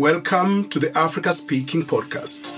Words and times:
Welcome 0.00 0.70
to 0.70 0.78
the 0.78 0.96
Africa 0.96 1.30
Speaking 1.30 1.84
Podcast. 1.84 2.54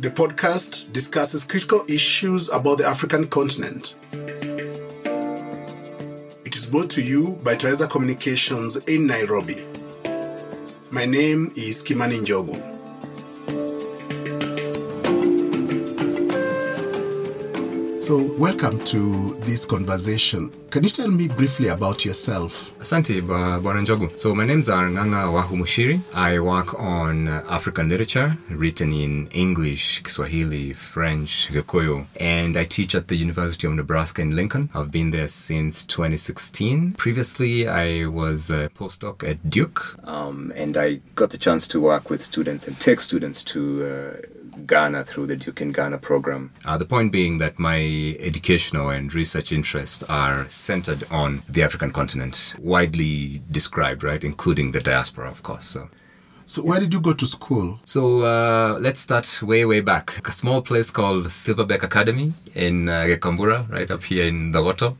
The 0.00 0.08
podcast 0.08 0.90
discusses 0.90 1.44
critical 1.44 1.84
issues 1.86 2.48
about 2.48 2.78
the 2.78 2.86
African 2.86 3.26
continent. 3.26 3.94
It 6.46 6.56
is 6.56 6.64
brought 6.64 6.88
to 6.92 7.02
you 7.02 7.38
by 7.42 7.56
Twaweza 7.56 7.90
Communications 7.90 8.76
in 8.86 9.06
Nairobi. 9.06 9.66
My 10.90 11.04
name 11.04 11.52
is 11.56 11.82
Kimani 11.82 12.24
Njogu. 12.24 12.81
So, 18.02 18.32
welcome 18.32 18.80
to 18.86 19.34
this 19.46 19.64
conversation. 19.64 20.50
Can 20.70 20.82
you 20.82 20.90
tell 20.90 21.06
me 21.08 21.28
briefly 21.28 21.68
about 21.68 22.04
yourself? 22.04 22.76
Asante, 22.80 23.24
Ba- 23.24 23.60
Bwana 23.62 23.80
Njogu. 23.84 24.18
So 24.18 24.34
my 24.34 24.44
name's 24.44 24.66
Nganga 24.66 25.30
Wahu 25.32 25.56
Muchiri. 25.56 26.00
I 26.12 26.40
work 26.40 26.74
on 26.80 27.28
uh, 27.28 27.44
African 27.48 27.88
literature 27.88 28.36
written 28.50 28.90
in 28.90 29.28
English, 29.28 30.02
Kiswahili, 30.02 30.72
French, 30.72 31.48
Gikuyu, 31.52 32.06
and 32.18 32.56
I 32.56 32.64
teach 32.64 32.96
at 32.96 33.06
the 33.06 33.14
University 33.14 33.68
of 33.68 33.74
Nebraska 33.74 34.20
in 34.20 34.34
Lincoln. 34.34 34.68
I've 34.74 34.90
been 34.90 35.10
there 35.10 35.28
since 35.28 35.84
2016. 35.84 36.94
Previously, 36.94 37.68
I 37.68 38.06
was 38.06 38.50
a 38.50 38.68
postdoc 38.70 39.22
at 39.22 39.48
Duke, 39.48 39.96
um, 40.02 40.52
and 40.56 40.76
I 40.76 41.00
got 41.14 41.30
the 41.30 41.38
chance 41.38 41.68
to 41.68 41.80
work 41.80 42.10
with 42.10 42.20
students 42.20 42.66
and 42.66 42.76
take 42.80 43.00
students 43.00 43.44
to 43.44 43.84
uh, 43.84 44.26
Ghana 44.66 45.04
through 45.04 45.26
the 45.26 45.36
Duke 45.36 45.60
in 45.60 45.72
Ghana 45.72 45.98
program. 45.98 46.52
Uh, 46.64 46.76
the 46.78 46.84
point 46.84 47.12
being 47.12 47.38
that 47.38 47.58
my 47.58 48.16
educational 48.20 48.90
and 48.90 49.12
research 49.12 49.52
interests 49.52 50.02
are 50.04 50.48
centered 50.48 51.04
on 51.10 51.42
the 51.48 51.62
African 51.62 51.90
continent, 51.90 52.54
widely 52.58 53.42
described, 53.50 54.02
right, 54.02 54.22
including 54.22 54.72
the 54.72 54.80
diaspora, 54.80 55.28
of 55.28 55.42
course. 55.42 55.66
So. 55.66 55.88
So, 56.44 56.60
where 56.62 56.80
did 56.80 56.92
you 56.92 57.00
go 57.00 57.12
to 57.12 57.24
school? 57.24 57.78
So 57.84 58.22
uh, 58.22 58.76
let's 58.80 59.00
start 59.00 59.40
way, 59.42 59.64
way 59.64 59.80
back. 59.80 60.26
A 60.26 60.32
small 60.32 60.60
place 60.60 60.90
called 60.90 61.24
Silverback 61.26 61.84
Academy 61.84 62.34
in 62.54 62.88
uh, 62.88 63.02
Gikambura, 63.02 63.70
right 63.70 63.90
up 63.90 64.02
here 64.02 64.26
in 64.26 64.50
the 64.50 64.62
Water. 64.62 64.94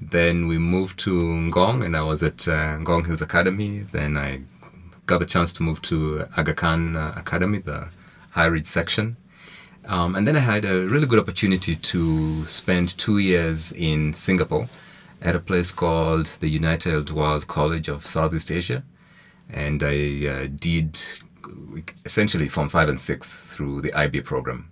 Then 0.00 0.46
we 0.46 0.58
moved 0.58 0.98
to 1.00 1.10
Ngong, 1.10 1.82
and 1.82 1.96
I 1.96 2.02
was 2.02 2.22
at 2.22 2.46
uh, 2.46 2.76
Ngong 2.78 3.06
Hills 3.06 3.22
Academy. 3.22 3.86
Then 3.90 4.18
I 4.18 4.42
got 5.06 5.18
the 5.18 5.24
chance 5.24 5.52
to 5.54 5.62
move 5.62 5.80
to 5.82 6.26
Aga 6.36 6.52
Khan 6.54 6.94
uh, 6.94 7.14
Academy, 7.16 7.58
the 7.58 7.88
high 8.36 8.46
reach 8.46 8.66
section. 8.66 9.16
Um, 9.88 10.14
and 10.14 10.26
then 10.26 10.36
I 10.36 10.40
had 10.40 10.64
a 10.64 10.86
really 10.86 11.06
good 11.06 11.18
opportunity 11.18 11.74
to 11.74 12.44
spend 12.44 12.96
two 12.98 13.18
years 13.18 13.72
in 13.72 14.12
Singapore 14.12 14.68
at 15.22 15.34
a 15.34 15.40
place 15.40 15.72
called 15.72 16.26
the 16.40 16.48
United 16.48 17.10
World 17.10 17.46
College 17.46 17.88
of 17.88 18.04
Southeast 18.04 18.50
Asia. 18.50 18.82
And 19.50 19.82
I 19.82 19.96
uh, 20.26 20.48
did 20.54 21.00
essentially 22.04 22.48
Form 22.48 22.68
5 22.68 22.88
and 22.90 23.00
6 23.00 23.54
through 23.54 23.80
the 23.80 23.92
IB 23.94 24.20
program. 24.20 24.70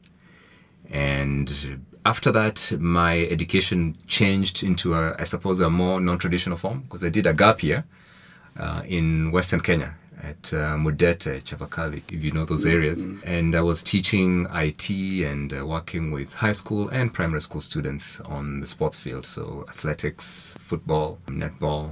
And 0.90 1.80
after 2.04 2.30
that, 2.32 2.72
my 2.78 3.20
education 3.20 3.96
changed 4.06 4.62
into, 4.62 4.92
a, 4.94 5.16
I 5.18 5.24
suppose, 5.24 5.60
a 5.60 5.70
more 5.70 6.00
non 6.00 6.18
traditional 6.18 6.58
form 6.58 6.82
because 6.82 7.02
I 7.02 7.08
did 7.08 7.26
a 7.26 7.32
gap 7.32 7.62
year 7.62 7.84
uh, 8.58 8.82
in 8.86 9.30
Western 9.30 9.60
Kenya 9.60 9.94
at 10.24 10.52
uh, 10.52 10.76
Mudete, 10.76 11.40
Chavakali, 11.42 12.02
if 12.12 12.24
you 12.24 12.30
know 12.32 12.44
those 12.44 12.66
areas. 12.66 13.06
And 13.24 13.54
I 13.54 13.60
was 13.60 13.82
teaching 13.82 14.46
IT 14.52 14.90
and 14.90 15.52
uh, 15.52 15.66
working 15.66 16.10
with 16.10 16.34
high 16.34 16.52
school 16.52 16.88
and 16.88 17.12
primary 17.12 17.40
school 17.40 17.60
students 17.60 18.20
on 18.20 18.60
the 18.60 18.66
sports 18.66 18.98
field. 18.98 19.26
So 19.26 19.64
athletics, 19.68 20.56
football, 20.60 21.18
netball. 21.26 21.90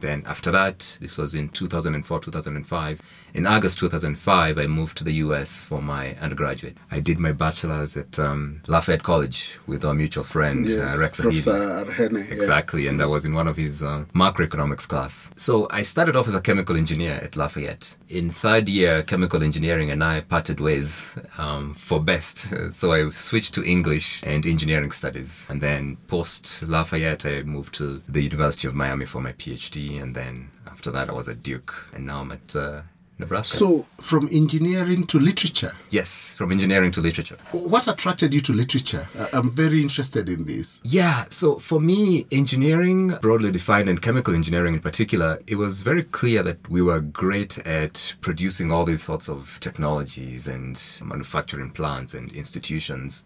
Then 0.00 0.22
after 0.26 0.50
that, 0.52 0.98
this 1.00 1.18
was 1.18 1.34
in 1.34 1.48
2004, 1.48 2.20
2005. 2.20 3.00
In 3.34 3.46
August 3.46 3.78
2005, 3.78 4.58
I 4.58 4.66
moved 4.66 4.96
to 4.98 5.04
the 5.04 5.12
US 5.24 5.62
for 5.62 5.80
my 5.82 6.14
undergraduate. 6.20 6.76
I 6.90 7.00
did 7.00 7.18
my 7.18 7.32
bachelor's 7.32 7.96
at 7.96 8.18
um, 8.18 8.60
Lafayette 8.68 9.02
College 9.02 9.58
with 9.66 9.84
our 9.84 9.94
mutual 9.94 10.24
friend, 10.24 10.66
uh, 10.68 10.96
Rex 11.00 11.20
Professor 11.20 11.52
Ahidi. 11.52 11.88
Ahene. 11.90 12.28
yeah. 12.28 12.34
Exactly, 12.34 12.86
and 12.88 13.00
I 13.00 13.06
was 13.06 13.24
in 13.24 13.34
one 13.34 13.48
of 13.48 13.56
his 13.56 13.82
uh, 13.82 14.04
macroeconomics 14.14 14.88
class. 14.88 15.30
So 15.36 15.66
I 15.70 15.82
started 15.82 16.16
off 16.16 16.28
as 16.28 16.34
a 16.34 16.40
chemical 16.40 16.76
engineer 16.76 17.20
at 17.22 17.36
Lafayette. 17.36 17.96
In 18.08 18.28
third 18.28 18.68
year, 18.68 19.02
chemical 19.02 19.42
engineering 19.42 19.90
and 19.90 20.02
I 20.02 20.20
parted 20.20 20.60
ways 20.60 21.18
um, 21.38 21.74
for 21.74 22.00
best. 22.00 22.52
Uh, 22.52 22.68
So 22.70 22.92
I 22.92 23.08
switched 23.10 23.54
to 23.54 23.62
English 23.64 24.22
and 24.24 24.44
engineering 24.46 24.90
studies. 24.92 25.48
And 25.50 25.60
then 25.60 25.96
post 26.08 26.62
Lafayette, 26.68 27.24
I 27.26 27.42
moved 27.42 27.74
to 27.74 28.00
the 28.08 28.22
University 28.22 28.68
of 28.68 28.74
Miami 28.74 29.06
for 29.06 29.20
my 29.20 29.32
PhD. 29.32 29.85
And 29.94 30.14
then 30.14 30.50
after 30.66 30.90
that, 30.90 31.08
I 31.08 31.12
was 31.12 31.28
at 31.28 31.42
Duke. 31.42 31.90
And 31.94 32.06
now 32.06 32.20
I'm 32.20 32.32
at 32.32 32.56
uh, 32.56 32.82
Nebraska. 33.18 33.56
So, 33.56 33.86
from 33.98 34.28
engineering 34.30 35.06
to 35.06 35.18
literature, 35.18 35.72
yes, 35.90 36.34
from 36.34 36.52
engineering 36.52 36.90
to 36.92 37.00
literature. 37.00 37.36
what 37.52 37.88
attracted 37.88 38.34
you 38.34 38.40
to 38.40 38.52
literature? 38.52 39.04
I'm 39.32 39.50
very 39.50 39.80
interested 39.80 40.28
in 40.28 40.44
this. 40.44 40.80
Yeah, 40.84 41.24
so 41.28 41.56
for 41.56 41.80
me, 41.80 42.26
engineering, 42.30 43.14
broadly 43.22 43.50
defined, 43.50 43.88
and 43.88 44.02
chemical 44.02 44.34
engineering 44.34 44.74
in 44.74 44.80
particular, 44.80 45.40
it 45.46 45.54
was 45.56 45.80
very 45.80 46.02
clear 46.02 46.42
that 46.42 46.68
we 46.68 46.82
were 46.82 47.00
great 47.00 47.58
at 47.66 48.14
producing 48.20 48.70
all 48.70 48.84
these 48.84 49.02
sorts 49.02 49.28
of 49.28 49.58
technologies 49.60 50.46
and 50.46 51.00
manufacturing 51.02 51.70
plants 51.70 52.12
and 52.12 52.30
institutions. 52.32 53.24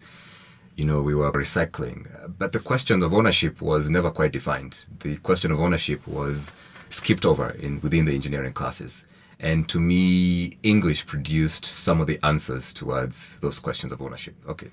You 0.81 0.87
know, 0.87 1.03
we 1.03 1.13
were 1.13 1.31
recycling. 1.31 2.07
But 2.39 2.53
the 2.53 2.59
question 2.59 3.03
of 3.03 3.13
ownership 3.13 3.61
was 3.61 3.91
never 3.91 4.09
quite 4.09 4.31
defined. 4.31 4.87
The 5.01 5.15
question 5.17 5.51
of 5.51 5.59
ownership 5.59 6.07
was 6.07 6.51
skipped 6.89 7.23
over 7.23 7.51
in 7.51 7.79
within 7.81 8.05
the 8.05 8.15
engineering 8.15 8.53
classes. 8.53 9.05
And 9.39 9.69
to 9.69 9.79
me, 9.79 10.57
English 10.63 11.05
produced 11.05 11.65
some 11.65 12.01
of 12.01 12.07
the 12.07 12.17
answers 12.25 12.73
towards 12.73 13.39
those 13.41 13.59
questions 13.59 13.91
of 13.91 14.01
ownership. 14.01 14.33
Okay, 14.49 14.69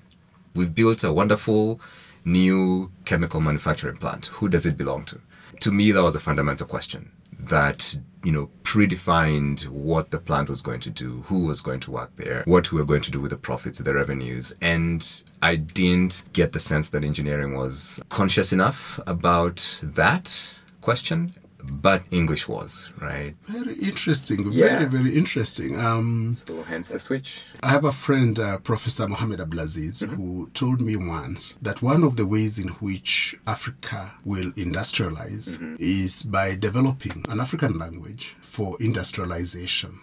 we've 0.55 0.73
built 0.73 1.03
a 1.03 1.13
wonderful 1.13 1.79
new 2.25 2.89
chemical 3.05 3.39
manufacturing 3.39 3.97
plant. 3.97 4.25
Who 4.37 4.49
does 4.49 4.65
it 4.65 4.77
belong 4.77 5.05
to? 5.05 5.21
To 5.59 5.71
me, 5.71 5.91
that 5.91 6.01
was 6.01 6.15
a 6.15 6.19
fundamental 6.19 6.65
question 6.65 7.11
that 7.39 7.95
you 8.23 8.31
know 8.31 8.49
predefined 8.63 9.67
what 9.67 10.11
the 10.11 10.19
plant 10.19 10.49
was 10.49 10.61
going 10.61 10.79
to 10.81 10.89
do, 10.89 11.21
who 11.23 11.45
was 11.45 11.61
going 11.61 11.79
to 11.79 11.91
work 11.91 12.15
there, 12.15 12.43
what 12.45 12.71
we 12.71 12.79
were 12.79 12.85
going 12.85 13.01
to 13.01 13.11
do 13.11 13.21
with 13.21 13.31
the 13.31 13.37
profits, 13.37 13.79
the 13.79 13.93
revenues, 13.93 14.55
and 14.61 15.23
I 15.41 15.55
didn't 15.55 16.23
get 16.33 16.51
the 16.51 16.59
sense 16.59 16.89
that 16.89 17.03
engineering 17.03 17.53
was 17.53 18.01
conscious 18.09 18.53
enough 18.53 18.99
about 19.07 19.79
that 19.81 20.53
question. 20.81 21.31
But 21.63 22.03
English 22.11 22.47
was 22.47 22.89
right. 23.01 23.35
Very 23.45 23.75
interesting. 23.75 24.51
Yeah. 24.51 24.77
Very, 24.79 24.85
very 24.85 25.17
interesting. 25.17 25.79
Um, 25.79 26.31
So 26.33 26.63
hence 26.63 26.87
the 26.89 26.99
switch. 26.99 27.41
I 27.61 27.67
have 27.69 27.83
a 27.85 27.91
friend, 27.91 28.39
uh, 28.39 28.57
Professor 28.59 29.07
Mohammed 29.07 29.39
Abdulaziz, 29.39 30.07
who 30.07 30.49
told 30.53 30.79
me 30.81 30.95
once 30.95 31.55
that 31.61 31.81
one 31.81 32.03
of 32.03 32.15
the 32.15 32.25
ways 32.25 32.59
in 32.59 32.69
which 32.79 33.35
Africa 33.45 34.13
will 34.23 34.51
industrialize 34.53 35.59
is 35.79 36.23
by 36.23 36.55
developing 36.55 37.25
an 37.29 37.39
African 37.39 37.77
language 37.77 38.35
for 38.41 38.75
industrialization. 38.79 39.99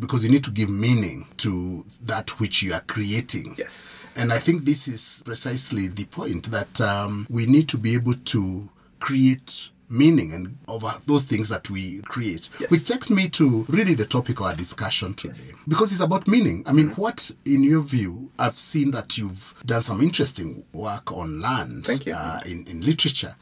Because 0.00 0.24
you 0.24 0.30
need 0.30 0.44
to 0.44 0.50
give 0.50 0.68
meaning 0.68 1.26
to 1.38 1.84
that 2.02 2.40
which 2.40 2.62
you 2.62 2.72
are 2.72 2.82
creating. 2.86 3.54
Yes. 3.56 4.14
And 4.18 4.32
I 4.32 4.38
think 4.38 4.64
this 4.64 4.88
is 4.88 5.22
precisely 5.24 5.86
the 5.88 6.04
point 6.06 6.50
that 6.50 6.80
um, 6.80 7.26
we 7.30 7.46
need 7.46 7.68
to 7.68 7.78
be 7.78 7.94
able 7.94 8.14
to 8.14 8.68
create 8.98 9.70
meaning 9.88 10.32
and 10.32 10.56
over 10.68 10.88
those 11.06 11.26
things 11.26 11.48
that 11.48 11.68
we 11.70 12.00
create. 12.02 12.48
Yes. 12.58 12.70
which 12.70 12.86
takes 12.88 13.10
me 13.10 13.28
to 13.30 13.64
really 13.68 13.94
the 13.94 14.04
topic 14.04 14.40
of 14.40 14.46
our 14.46 14.54
discussion 14.54 15.14
today. 15.14 15.52
Because 15.68 15.92
it's 15.92 16.00
about 16.00 16.26
meaning. 16.26 16.62
I 16.66 16.72
mean 16.72 16.88
what 16.90 17.30
in 17.44 17.62
your 17.62 17.80
view 17.82 18.30
i've 18.38 18.58
seen 18.58 18.90
that 18.92 19.16
you've 19.18 19.54
done 19.66 19.80
some 19.82 20.00
interesting 20.00 20.64
work 20.72 21.12
on 21.12 21.40
land 21.40 21.86
Thank 21.86 22.06
you. 22.06 22.14
Uh, 22.14 22.40
in, 22.50 22.64
in 22.68 22.80
literature. 22.80 23.34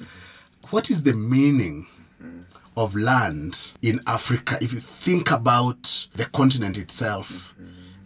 What 0.71 0.91
is 0.91 1.03
the 1.03 1.15
meaning 1.15 1.87
of 2.77 2.95
land 2.97 3.73
in 3.83 4.01
africa? 4.07 4.57
If 4.61 4.73
you 4.73 4.79
think 4.79 5.31
about 5.31 6.09
the 6.15 6.27
continent 6.27 6.79
itself 6.79 7.55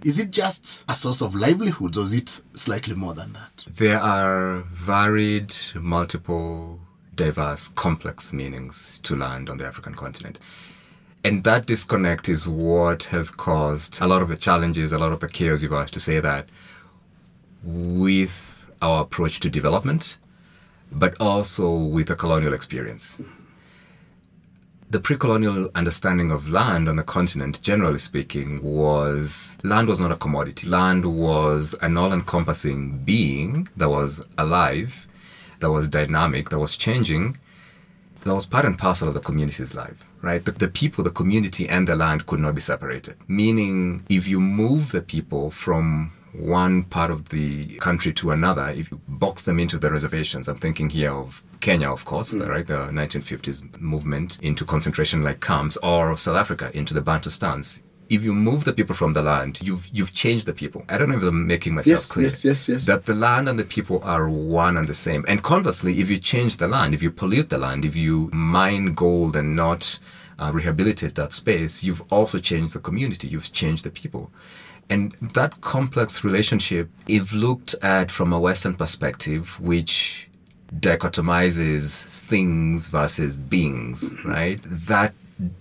is 0.04 0.20
it 0.20 0.30
just 0.30 0.84
a 0.88 0.94
source 0.94 1.20
of 1.20 1.34
livelihood 1.34 1.96
or 1.96 2.02
is 2.02 2.14
it 2.14 2.28
slightly 2.52 2.94
more 2.94 3.12
than 3.12 3.32
that? 3.32 3.64
There 3.68 3.98
are 3.98 4.60
varied, 4.70 5.52
multiple, 5.74 6.78
diverse, 7.16 7.68
complex 7.68 8.32
meanings 8.32 9.00
to 9.02 9.16
land 9.16 9.48
on 9.48 9.56
the 9.56 9.66
African 9.66 9.94
continent. 9.94 10.38
And 11.24 11.42
that 11.42 11.66
disconnect 11.66 12.28
is 12.28 12.48
what 12.48 13.04
has 13.04 13.30
caused 13.30 14.00
a 14.00 14.06
lot 14.06 14.22
of 14.22 14.28
the 14.28 14.36
challenges, 14.36 14.92
a 14.92 14.98
lot 14.98 15.10
of 15.10 15.20
the 15.20 15.28
chaos, 15.28 15.62
if 15.64 15.72
I 15.72 15.82
was 15.82 15.90
to 15.92 16.00
say 16.00 16.20
that, 16.20 16.48
with 17.64 18.70
our 18.80 19.02
approach 19.02 19.40
to 19.40 19.50
development, 19.50 20.18
but 20.92 21.14
also 21.18 21.72
with 21.74 22.06
the 22.08 22.14
colonial 22.14 22.54
experience. 22.54 23.20
The 24.88 25.00
pre 25.00 25.16
colonial 25.16 25.68
understanding 25.74 26.30
of 26.30 26.48
land 26.48 26.88
on 26.88 26.94
the 26.94 27.02
continent, 27.02 27.60
generally 27.60 27.98
speaking, 27.98 28.62
was 28.62 29.58
land 29.64 29.88
was 29.88 29.98
not 29.98 30.12
a 30.12 30.16
commodity. 30.16 30.68
Land 30.68 31.04
was 31.04 31.74
an 31.82 31.96
all 31.96 32.12
encompassing 32.12 32.98
being 32.98 33.66
that 33.76 33.88
was 33.88 34.24
alive, 34.38 35.08
that 35.66 35.72
was 35.72 35.88
dynamic, 35.88 36.48
that 36.50 36.60
was 36.60 36.76
changing, 36.76 37.36
that 38.20 38.32
was 38.32 38.46
part 38.46 38.64
and 38.64 38.78
parcel 38.78 39.08
of 39.08 39.14
the 39.14 39.20
community's 39.20 39.74
life, 39.74 40.04
right? 40.22 40.44
The, 40.44 40.52
the 40.52 40.68
people, 40.68 41.02
the 41.02 41.10
community, 41.10 41.68
and 41.68 41.88
the 41.88 41.96
land 41.96 42.26
could 42.26 42.38
not 42.38 42.54
be 42.54 42.60
separated. 42.60 43.16
Meaning, 43.26 44.04
if 44.08 44.28
you 44.28 44.38
move 44.38 44.92
the 44.92 45.02
people 45.02 45.50
from 45.50 46.12
one 46.32 46.84
part 46.84 47.10
of 47.10 47.30
the 47.30 47.66
country 47.78 48.12
to 48.12 48.30
another, 48.30 48.68
if 48.76 48.92
you 48.92 49.00
box 49.08 49.44
them 49.44 49.58
into 49.58 49.76
the 49.76 49.90
reservations, 49.90 50.46
I'm 50.46 50.56
thinking 50.56 50.88
here 50.88 51.10
of 51.10 51.42
Kenya, 51.58 51.90
of 51.90 52.04
course, 52.04 52.30
the, 52.30 52.48
right, 52.48 52.64
the 52.64 52.86
1950s 52.92 53.80
movement 53.80 54.38
into 54.42 54.64
concentration 54.64 55.22
like 55.22 55.40
camps, 55.40 55.76
or 55.78 56.16
South 56.16 56.36
Africa 56.36 56.70
into 56.74 56.94
the 56.94 57.02
Bantustans. 57.02 57.82
If 58.08 58.22
you 58.22 58.32
move 58.32 58.64
the 58.64 58.72
people 58.72 58.94
from 58.94 59.12
the 59.14 59.22
land, 59.22 59.60
you've 59.66 59.88
you've 59.92 60.14
changed 60.14 60.46
the 60.46 60.52
people. 60.52 60.84
I 60.88 60.96
don't 60.96 61.08
know 61.10 61.16
if 61.16 61.22
I'm 61.24 61.46
making 61.46 61.74
myself 61.74 62.02
Yes, 62.02 62.12
clear. 62.12 62.24
yes, 62.26 62.44
yes, 62.44 62.68
yes. 62.68 62.86
That 62.86 63.04
the 63.06 63.14
land 63.14 63.48
and 63.48 63.58
the 63.58 63.64
people 63.64 64.00
are 64.04 64.28
one 64.30 64.76
and 64.76 64.86
the 64.86 64.94
same. 64.94 65.24
And 65.26 65.42
conversely, 65.42 66.00
if 66.00 66.08
you 66.10 66.18
change 66.18 66.58
the 66.58 66.68
land, 66.68 66.94
if 66.94 67.02
you 67.02 67.10
pollute 67.10 67.48
the 67.48 67.58
land, 67.58 67.84
if 67.84 67.96
you 67.96 68.30
mine 68.32 68.92
gold 68.92 69.34
and 69.36 69.56
not 69.56 69.98
uh, 70.38 70.50
rehabilitate 70.54 71.14
that 71.16 71.32
space, 71.32 71.82
you've 71.82 72.02
also 72.12 72.38
changed 72.38 72.74
the 72.74 72.80
community. 72.80 73.26
You've 73.28 73.52
changed 73.52 73.82
the 73.84 73.90
people. 73.90 74.30
And 74.88 75.12
that 75.34 75.60
complex 75.62 76.22
relationship, 76.22 76.88
if 77.08 77.32
looked 77.32 77.74
at 77.82 78.10
from 78.12 78.32
a 78.32 78.38
Western 78.38 78.74
perspective, 78.74 79.58
which 79.60 80.28
dichotomizes 80.78 82.04
things 82.04 82.88
versus 82.88 83.36
beings, 83.36 84.12
right? 84.24 84.60
That 84.64 85.14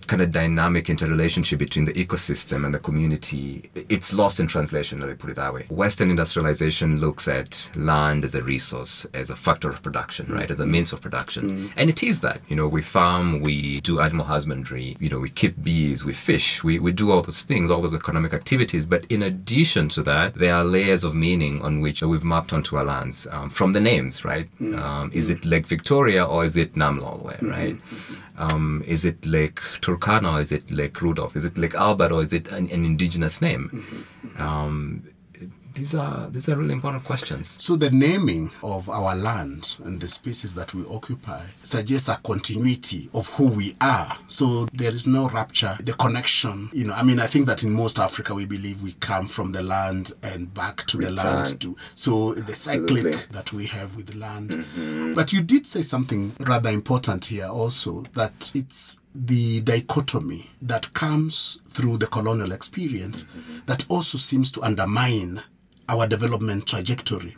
kind 0.06 0.22
of 0.22 0.30
dynamic 0.30 0.88
interrelationship 0.88 1.58
between 1.58 1.84
the 1.84 1.92
ecosystem 1.92 2.64
and 2.64 2.72
the 2.72 2.78
community, 2.78 3.70
it's 3.74 4.14
lost 4.14 4.40
in 4.40 4.46
translation, 4.46 4.98
let 5.00 5.08
me 5.08 5.14
put 5.14 5.30
it 5.30 5.36
that 5.36 5.52
way. 5.52 5.64
Western 5.68 6.08
industrialization 6.08 6.98
looks 6.98 7.28
at 7.28 7.70
land 7.76 8.24
as 8.24 8.34
a 8.34 8.42
resource, 8.42 9.04
as 9.12 9.28
a 9.28 9.36
factor 9.36 9.68
of 9.68 9.82
production, 9.82 10.26
mm. 10.26 10.34
right? 10.34 10.50
As 10.50 10.60
a 10.60 10.66
means 10.66 10.92
of 10.92 11.00
production. 11.00 11.50
Mm. 11.50 11.72
And 11.76 11.90
it 11.90 12.02
is 12.02 12.20
that. 12.22 12.40
You 12.48 12.56
know, 12.56 12.68
we 12.68 12.80
farm, 12.80 13.40
we 13.40 13.80
do 13.80 14.00
animal 14.00 14.24
husbandry, 14.24 14.96
you 14.98 15.10
know, 15.10 15.18
we 15.18 15.28
keep 15.28 15.62
bees, 15.62 16.04
we 16.04 16.14
fish, 16.14 16.64
we, 16.64 16.78
we 16.78 16.92
do 16.92 17.10
all 17.10 17.20
those 17.20 17.42
things, 17.42 17.70
all 17.70 17.82
those 17.82 17.94
economic 17.94 18.32
activities. 18.32 18.86
But 18.86 19.04
in 19.06 19.22
addition 19.22 19.88
to 19.90 20.02
that, 20.04 20.34
there 20.36 20.54
are 20.54 20.64
layers 20.64 21.04
of 21.04 21.14
meaning 21.14 21.60
on 21.60 21.80
which 21.80 22.02
we've 22.02 22.24
mapped 22.24 22.52
onto 22.52 22.76
our 22.76 22.84
lands 22.84 23.26
um, 23.30 23.50
from 23.50 23.74
the 23.74 23.80
names, 23.80 24.24
right? 24.24 24.48
Mm. 24.58 24.78
Um, 24.78 25.10
is 25.12 25.28
it 25.28 25.44
Lake 25.44 25.66
Victoria 25.66 26.24
or 26.24 26.44
is 26.44 26.56
it 26.56 26.76
Nam 26.76 26.98
Lolwe, 26.98 27.36
mm-hmm. 27.36 27.50
right? 27.50 27.74
Mm-hmm. 27.74 28.25
Um, 28.38 28.82
is 28.86 29.04
it 29.04 29.24
Lake 29.24 29.60
Turkana 29.80 30.40
is 30.40 30.52
it 30.52 30.70
Lake 30.70 31.00
Rudolph? 31.00 31.36
Is 31.36 31.44
it 31.44 31.56
Lake 31.56 31.74
Albert 31.74 32.12
or 32.12 32.22
is 32.22 32.32
it 32.32 32.48
an, 32.48 32.68
an 32.70 32.84
indigenous 32.84 33.40
name? 33.40 34.06
Um, 34.38 35.04
these 35.76 35.94
are 35.94 36.28
these 36.30 36.48
are 36.48 36.56
really 36.56 36.72
important 36.72 37.04
questions. 37.04 37.62
So 37.62 37.76
the 37.76 37.90
naming 37.90 38.50
of 38.62 38.88
our 38.88 39.14
land 39.14 39.76
and 39.84 40.00
the 40.00 40.08
spaces 40.08 40.54
that 40.54 40.74
we 40.74 40.84
occupy 40.90 41.42
suggests 41.62 42.08
a 42.08 42.16
continuity 42.16 43.08
of 43.14 43.28
who 43.34 43.48
we 43.48 43.76
are. 43.80 44.16
So 44.26 44.66
there 44.72 44.92
is 44.92 45.06
no 45.06 45.28
rupture. 45.28 45.76
The 45.80 45.92
connection, 45.92 46.68
you 46.72 46.84
know, 46.86 46.94
I 46.94 47.02
mean, 47.02 47.20
I 47.20 47.26
think 47.26 47.46
that 47.46 47.62
in 47.62 47.72
most 47.72 47.98
Africa 47.98 48.34
we 48.34 48.46
believe 48.46 48.82
we 48.82 48.92
come 49.00 49.26
from 49.26 49.52
the 49.52 49.62
land 49.62 50.12
and 50.22 50.52
back 50.52 50.84
to 50.86 50.96
the 50.96 51.10
land. 51.10 51.60
To, 51.60 51.76
so 51.94 52.34
the 52.34 52.54
cyclic 52.54 53.06
Absolutely. 53.06 53.32
that 53.32 53.52
we 53.52 53.66
have 53.66 53.96
with 53.96 54.06
the 54.06 54.18
land. 54.18 54.50
Mm-hmm. 54.50 55.12
But 55.12 55.32
you 55.32 55.42
did 55.42 55.66
say 55.66 55.82
something 55.82 56.32
rather 56.46 56.70
important 56.70 57.26
here 57.26 57.46
also 57.46 58.02
that 58.14 58.50
it's 58.54 59.00
the 59.14 59.60
dichotomy 59.60 60.50
that 60.60 60.92
comes 60.92 61.60
through 61.68 61.96
the 61.96 62.06
colonial 62.06 62.52
experience 62.52 63.24
mm-hmm. 63.24 63.58
that 63.66 63.84
also 63.88 64.18
seems 64.18 64.50
to 64.50 64.62
undermine 64.62 65.40
our 65.88 66.06
development 66.06 66.66
trajectory. 66.66 67.34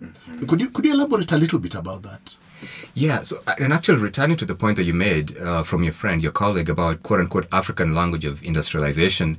Could 0.46 0.60
you 0.60 0.70
could 0.70 0.84
you 0.84 0.94
elaborate 0.94 1.32
a 1.32 1.36
little 1.36 1.58
bit 1.58 1.74
about 1.74 2.02
that? 2.02 2.36
Yeah, 2.94 3.22
so 3.22 3.38
uh, 3.46 3.54
and 3.60 3.72
actually 3.72 3.98
returning 3.98 4.36
to 4.36 4.44
the 4.44 4.54
point 4.54 4.76
that 4.76 4.84
you 4.84 4.94
made 4.94 5.36
uh, 5.38 5.62
from 5.62 5.84
your 5.84 5.92
friend, 5.92 6.22
your 6.22 6.32
colleague 6.32 6.68
about 6.68 7.02
quote 7.02 7.20
unquote 7.20 7.46
African 7.52 7.94
language 7.94 8.24
of 8.24 8.42
industrialization, 8.42 9.38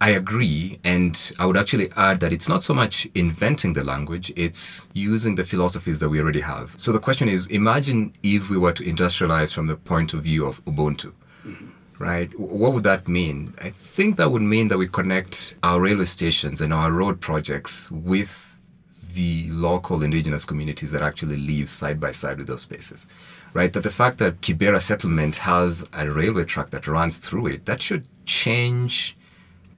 I 0.00 0.10
agree, 0.10 0.80
and 0.82 1.16
I 1.38 1.46
would 1.46 1.56
actually 1.56 1.90
add 1.96 2.18
that 2.20 2.32
it's 2.32 2.48
not 2.48 2.64
so 2.64 2.74
much 2.74 3.06
inventing 3.14 3.74
the 3.74 3.84
language, 3.84 4.32
it's 4.34 4.88
using 4.94 5.36
the 5.36 5.44
philosophies 5.44 6.00
that 6.00 6.08
we 6.08 6.20
already 6.20 6.40
have. 6.40 6.74
So 6.76 6.90
the 6.90 6.98
question 6.98 7.28
is 7.28 7.46
imagine 7.46 8.12
if 8.24 8.50
we 8.50 8.58
were 8.58 8.72
to 8.72 8.82
industrialize 8.82 9.54
from 9.54 9.68
the 9.68 9.76
point 9.76 10.12
of 10.12 10.22
view 10.22 10.44
of 10.44 10.64
Ubuntu. 10.64 11.12
Right? 12.02 12.36
What 12.36 12.72
would 12.72 12.82
that 12.82 13.06
mean? 13.06 13.54
I 13.62 13.70
think 13.70 14.16
that 14.16 14.32
would 14.32 14.42
mean 14.42 14.66
that 14.68 14.76
we 14.76 14.88
connect 14.88 15.54
our 15.62 15.80
railway 15.80 16.04
stations 16.04 16.60
and 16.60 16.72
our 16.72 16.90
road 16.90 17.20
projects 17.20 17.90
with 17.92 18.32
the 19.14 19.48
local 19.50 20.02
indigenous 20.02 20.44
communities 20.44 20.90
that 20.90 21.02
actually 21.02 21.36
live 21.36 21.68
side 21.68 22.00
by 22.00 22.10
side 22.10 22.38
with 22.38 22.48
those 22.48 22.62
spaces. 22.62 23.06
Right? 23.54 23.72
That 23.72 23.84
the 23.84 23.90
fact 23.90 24.18
that 24.18 24.40
Kibera 24.40 24.80
settlement 24.80 25.36
has 25.36 25.88
a 25.92 26.10
railway 26.10 26.42
track 26.42 26.70
that 26.70 26.88
runs 26.88 27.18
through 27.18 27.46
it, 27.46 27.66
that 27.66 27.80
should 27.80 28.08
change 28.24 29.16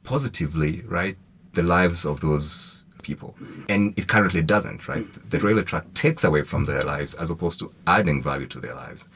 positively, 0.02 0.82
right, 0.86 1.18
the 1.52 1.62
lives 1.62 2.06
of 2.06 2.20
those 2.20 2.86
people. 3.02 3.36
And 3.68 3.92
it 3.98 4.08
currently 4.08 4.40
doesn't, 4.40 4.88
right? 4.88 5.06
The 5.30 5.38
railway 5.40 5.62
track 5.62 5.92
takes 5.92 6.24
away 6.24 6.42
from 6.42 6.64
their 6.64 6.82
lives 6.82 7.12
as 7.14 7.30
opposed 7.30 7.58
to 7.60 7.70
adding 7.86 8.22
value 8.22 8.46
to 8.46 8.60
their 8.60 8.74
lives. 8.74 9.08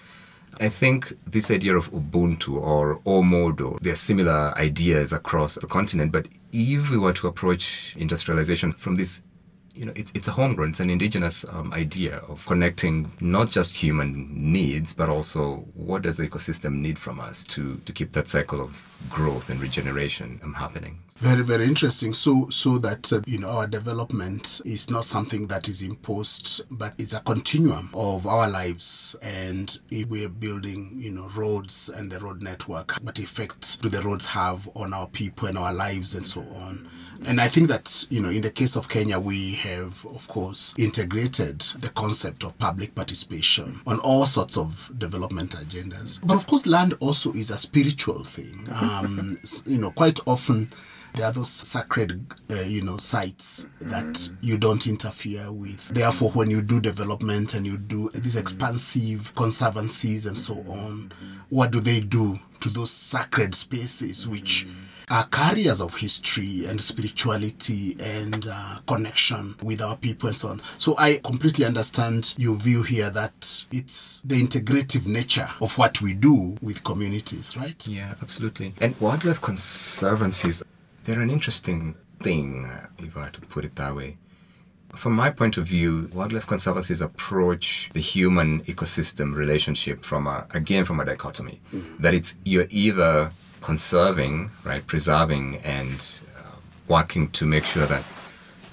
I 0.61 0.69
think 0.69 1.13
this 1.25 1.53
idea 1.53 1.77
of 1.77 1.93
Ubuntu 1.93 2.61
or 2.61 2.99
Omodo, 3.03 3.79
there 3.81 3.93
are 3.93 3.97
similar 3.97 4.53
ideas 4.57 5.13
across 5.13 5.55
the 5.55 5.69
continent, 5.69 6.11
but 6.11 6.27
if 6.53 6.91
we 6.91 6.99
were 6.99 7.13
to 7.13 7.29
approach 7.29 7.95
industrialization 7.97 8.73
from 8.73 8.97
this 8.97 9.23
you 9.79 9.87
know, 9.87 9.93
it's, 9.95 10.11
it's 10.13 10.27
a 10.27 10.33
homegrown, 10.33 10.71
it's 10.71 10.81
an 10.81 10.91
indigenous 10.91 11.45
um, 11.53 11.73
idea 11.73 12.17
of 12.29 12.45
connecting 12.47 13.09
not 13.21 13.49
just 13.49 13.77
human 13.77 14.29
needs, 14.35 14.93
but 14.93 15.09
also 15.09 15.59
what 15.75 16.03
does 16.03 16.17
the 16.17 16.27
ecosystem 16.27 16.81
need 16.81 16.99
from 16.99 17.21
us 17.21 17.45
to, 17.45 17.77
to 17.85 17.93
keep 17.93 18.11
that 18.13 18.27
cycle 18.27 18.61
of 18.61 18.85
growth 19.09 19.51
and 19.51 19.61
regeneration 19.61 20.41
um, 20.43 20.55
happening. 20.55 20.99
Very, 21.19 21.43
very 21.43 21.65
interesting. 21.65 22.13
So, 22.13 22.49
so 22.51 22.79
that 22.79 23.13
uh, 23.13 23.21
you 23.27 23.39
know, 23.39 23.49
our 23.49 23.67
development 23.67 24.61
is 24.65 24.91
not 24.91 25.05
something 25.05 25.47
that 25.47 25.69
is 25.69 25.83
imposed, 25.83 26.63
but 26.71 26.95
it's 26.99 27.15
a 27.15 27.21
continuum 27.21 27.89
of 27.95 28.27
our 28.27 28.51
lives. 28.51 29.17
And 29.23 29.79
if 29.91 30.09
we're 30.09 30.29
building, 30.29 30.95
you 30.97 31.13
know, 31.13 31.29
roads 31.37 31.89
and 31.89 32.11
the 32.11 32.19
road 32.19 32.43
network, 32.43 32.93
what 33.03 33.19
effect 33.19 33.81
do 33.81 33.89
the 33.89 34.03
roads 34.03 34.27
have 34.27 34.69
on 34.75 34.93
our 34.93 35.07
people 35.07 35.49
and 35.49 35.59
our 35.59 35.73
lives 35.73 36.15
and 36.15 36.27
so 36.27 36.41
on? 36.41 36.89
And 37.27 37.41
I 37.41 37.49
think 37.49 37.69
that, 37.69 38.07
you 38.11 38.21
know, 38.21 38.29
in 38.31 38.43
the 38.43 38.51
case 38.51 38.77
of 38.77 38.89
Kenya, 38.89 39.19
we 39.19 39.55
have, 39.55 40.07
of 40.07 40.29
course, 40.29 40.75
integrated 40.79 41.61
the 41.81 41.91
concept 41.95 42.45
of 42.45 42.57
public 42.59 42.95
participation 42.95 43.81
on 43.87 43.99
all 44.01 44.25
sorts 44.27 44.57
of 44.57 44.91
development 44.99 45.51
agendas. 45.53 46.21
But 46.25 46.37
of 46.37 46.47
course, 46.47 46.67
land 46.67 46.95
also 47.01 47.33
is 47.33 47.51
a 47.51 47.57
spiritual 47.57 48.25
thing. 48.25 48.69
Um, 48.89 49.37
you 49.67 49.77
know, 49.77 49.91
quite 49.91 50.19
often 50.27 50.71
there 51.15 51.27
are 51.27 51.33
those 51.33 51.51
sacred, 51.51 52.25
uh, 52.51 52.63
you 52.63 52.83
know, 52.83 52.97
sites 52.97 53.69
that 53.81 54.31
you 54.41 54.57
don't 54.57 54.87
interfere 54.87 55.51
with. 55.53 55.89
Therefore, 55.89 56.31
when 56.31 56.51
you 56.51 56.63
do 56.63 56.81
development 56.81 57.55
and 57.55 57.67
you 57.67 57.77
do 57.77 58.09
these 58.15 58.37
expansive 58.37 59.35
conservancies 59.35 60.27
and 60.27 60.37
so 60.37 60.55
on, 60.69 61.11
what 61.49 61.71
do 61.71 61.81
they 61.81 62.01
do 62.01 62.37
to 62.61 62.69
those 62.71 62.91
sacred 62.91 63.55
spaces 63.55 64.29
which 64.29 64.67
are 65.11 65.25
carriers 65.27 65.81
of 65.81 65.97
history 65.97 66.67
and 66.67 66.81
spirituality 66.81 67.97
and 68.01 68.47
uh, 68.51 68.79
connection 68.87 69.55
with 69.63 69.81
our 69.83 69.97
people 69.97 70.29
and 70.29 70.37
so 70.37 70.49
on. 70.49 70.61
So 70.77 70.95
I 70.99 71.21
completely 71.25 71.65
understand 71.65 72.35
your 72.37 72.57
view 72.57 72.83
here 72.83 73.11
that 73.11 73.67
it's 73.73 74.21
the 74.23 74.37
integrative 74.37 75.07
nature 75.07 75.49
of 75.61 75.77
what 75.79 76.01
we 76.03 76.15
do 76.15 76.57
with 76.61 76.85
communities, 76.85 77.57
right? 77.57 77.87
Yeah, 77.87 78.15
absolutely. 78.23 78.75
And 78.81 78.99
wildlife 79.01 79.41
conservancies, 79.41 80.63
they're 81.05 81.21
an 81.21 81.31
interesting 81.31 81.95
thing, 82.21 82.67
uh, 82.67 82.87
if 82.99 83.17
I 83.17 83.25
had 83.25 83.35
to 83.35 83.41
put 83.41 83.65
it 83.65 83.77
that 83.77 83.95
way. 83.95 84.19
From 84.95 85.13
my 85.13 85.31
point 85.31 85.59
of 85.59 85.67
view, 85.67 86.11
wildlife 86.15 86.47
conservancies 86.47 87.03
approach 87.03 87.91
the 87.93 88.01
human 88.01 88.63
ecosystem 88.63 89.35
relationship 89.35 90.05
from 90.05 90.27
a, 90.27 90.47
again, 90.55 90.85
from 90.85 90.99
a 90.99 91.05
dichotomy. 91.05 91.61
That 92.01 92.15
it's, 92.15 92.37
you're 92.45 92.67
either 92.71 93.31
conserving, 93.61 94.51
right, 94.65 94.87
preserving 94.87 95.57
and 95.65 96.21
uh, 96.39 96.57
working 96.87 97.29
to 97.31 97.47
make 97.47 97.65
sure 97.65 97.87
that 97.87 98.05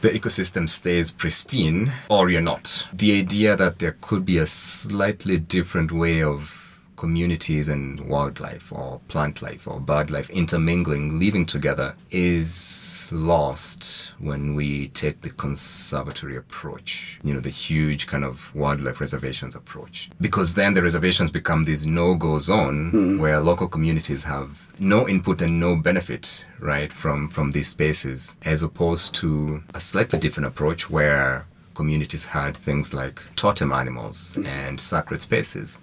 the 0.02 0.10
ecosystem 0.10 0.68
stays 0.70 1.12
pristine 1.12 1.92
or 2.10 2.30
you're 2.30 2.42
not. 2.42 2.88
The 2.94 3.18
idea 3.18 3.56
that 3.56 3.80
there 3.80 3.96
could 4.02 4.26
be 4.26 4.38
a 4.38 4.46
slightly 4.46 5.38
different 5.38 5.92
way 5.92 6.22
of 6.22 6.65
communities 6.96 7.70
and 7.70 8.00
wildlife 8.02 8.72
or 8.72 9.00
plant 9.08 9.42
life 9.42 9.68
or 9.68 9.80
bird 9.80 10.10
life 10.12 10.30
intermingling, 10.30 11.20
living 11.20 11.46
together 11.46 11.96
is 12.12 13.10
lost 13.12 14.14
when 14.20 14.56
we 14.56 14.90
take 14.90 15.22
the 15.22 15.30
conservatory 15.30 16.38
approach, 16.38 17.20
you 17.24 17.34
know, 17.34 17.40
the 17.40 17.50
huge 17.50 18.08
kind 18.08 18.24
of 18.24 18.54
wildlife 18.56 19.00
reservations 19.00 19.56
approach. 19.56 20.10
Because 20.22 20.54
then 20.56 20.74
the 20.74 20.82
reservations 20.82 21.30
become 21.30 21.64
this 21.64 21.86
no 21.86 22.16
go 22.16 22.38
zone 22.38 22.90
hmm. 22.92 23.20
where 23.20 23.40
local 23.40 23.68
communities 23.68 24.24
have 24.24 24.80
no 24.80 25.08
input 25.08 25.42
and 25.42 25.60
no 25.60 25.76
benefit, 25.76 26.46
right, 26.60 26.92
from, 26.92 27.28
from 27.28 27.52
these 27.52 27.68
spaces, 27.68 28.38
as 28.44 28.64
opposed 28.64 29.14
to 29.16 29.62
a 29.74 29.80
slightly 29.80 30.20
different 30.20 30.48
approach 30.48 30.90
where 30.90 31.48
communities 31.74 32.28
had 32.28 32.56
things 32.56 32.94
like 32.94 33.22
totem 33.36 33.72
animals 33.74 34.36
hmm. 34.36 34.46
and 34.46 34.80
sacred 34.80 35.22
spaces 35.22 35.80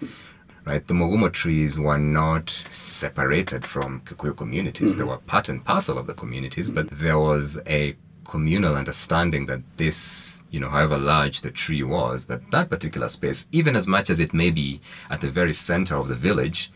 right? 0.64 0.86
The 0.86 0.94
Mugumo 0.94 1.32
trees 1.32 1.78
were 1.78 1.98
not 1.98 2.48
separated 2.50 3.64
from 3.64 4.00
Kikuyu 4.02 4.36
communities. 4.36 4.96
They 4.96 5.02
mm-hmm. 5.02 5.10
were 5.10 5.18
part 5.18 5.48
and 5.48 5.64
parcel 5.64 5.98
of 5.98 6.06
the 6.06 6.14
communities, 6.14 6.70
but 6.70 6.88
there 6.90 7.18
was 7.18 7.60
a 7.66 7.94
communal 8.24 8.76
understanding 8.76 9.46
that 9.46 9.60
this, 9.76 10.42
you 10.50 10.60
know, 10.60 10.68
however 10.68 10.96
large 10.96 11.40
the 11.40 11.50
tree 11.50 11.82
was, 11.82 12.26
that 12.26 12.50
that 12.50 12.70
particular 12.70 13.08
space, 13.08 13.46
even 13.52 13.74
as 13.74 13.86
much 13.86 14.08
as 14.10 14.20
it 14.20 14.32
may 14.32 14.50
be 14.50 14.80
at 15.10 15.20
the 15.20 15.30
very 15.30 15.52
center 15.52 15.96
of 15.96 16.08
the 16.08 16.14
village, 16.14 16.70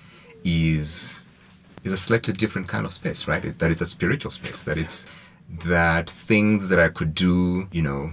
is 0.44 1.24
is 1.84 1.92
a 1.92 1.96
slightly 1.96 2.32
different 2.32 2.66
kind 2.68 2.84
of 2.84 2.92
space, 2.92 3.28
right? 3.28 3.44
It, 3.44 3.60
that 3.60 3.70
it's 3.70 3.80
a 3.80 3.86
spiritual 3.86 4.30
space. 4.30 4.64
That 4.64 4.76
it's 4.76 5.06
that 5.64 6.10
things 6.10 6.68
that 6.68 6.80
I 6.80 6.88
could 6.88 7.14
do, 7.14 7.68
you 7.70 7.82
know, 7.82 8.10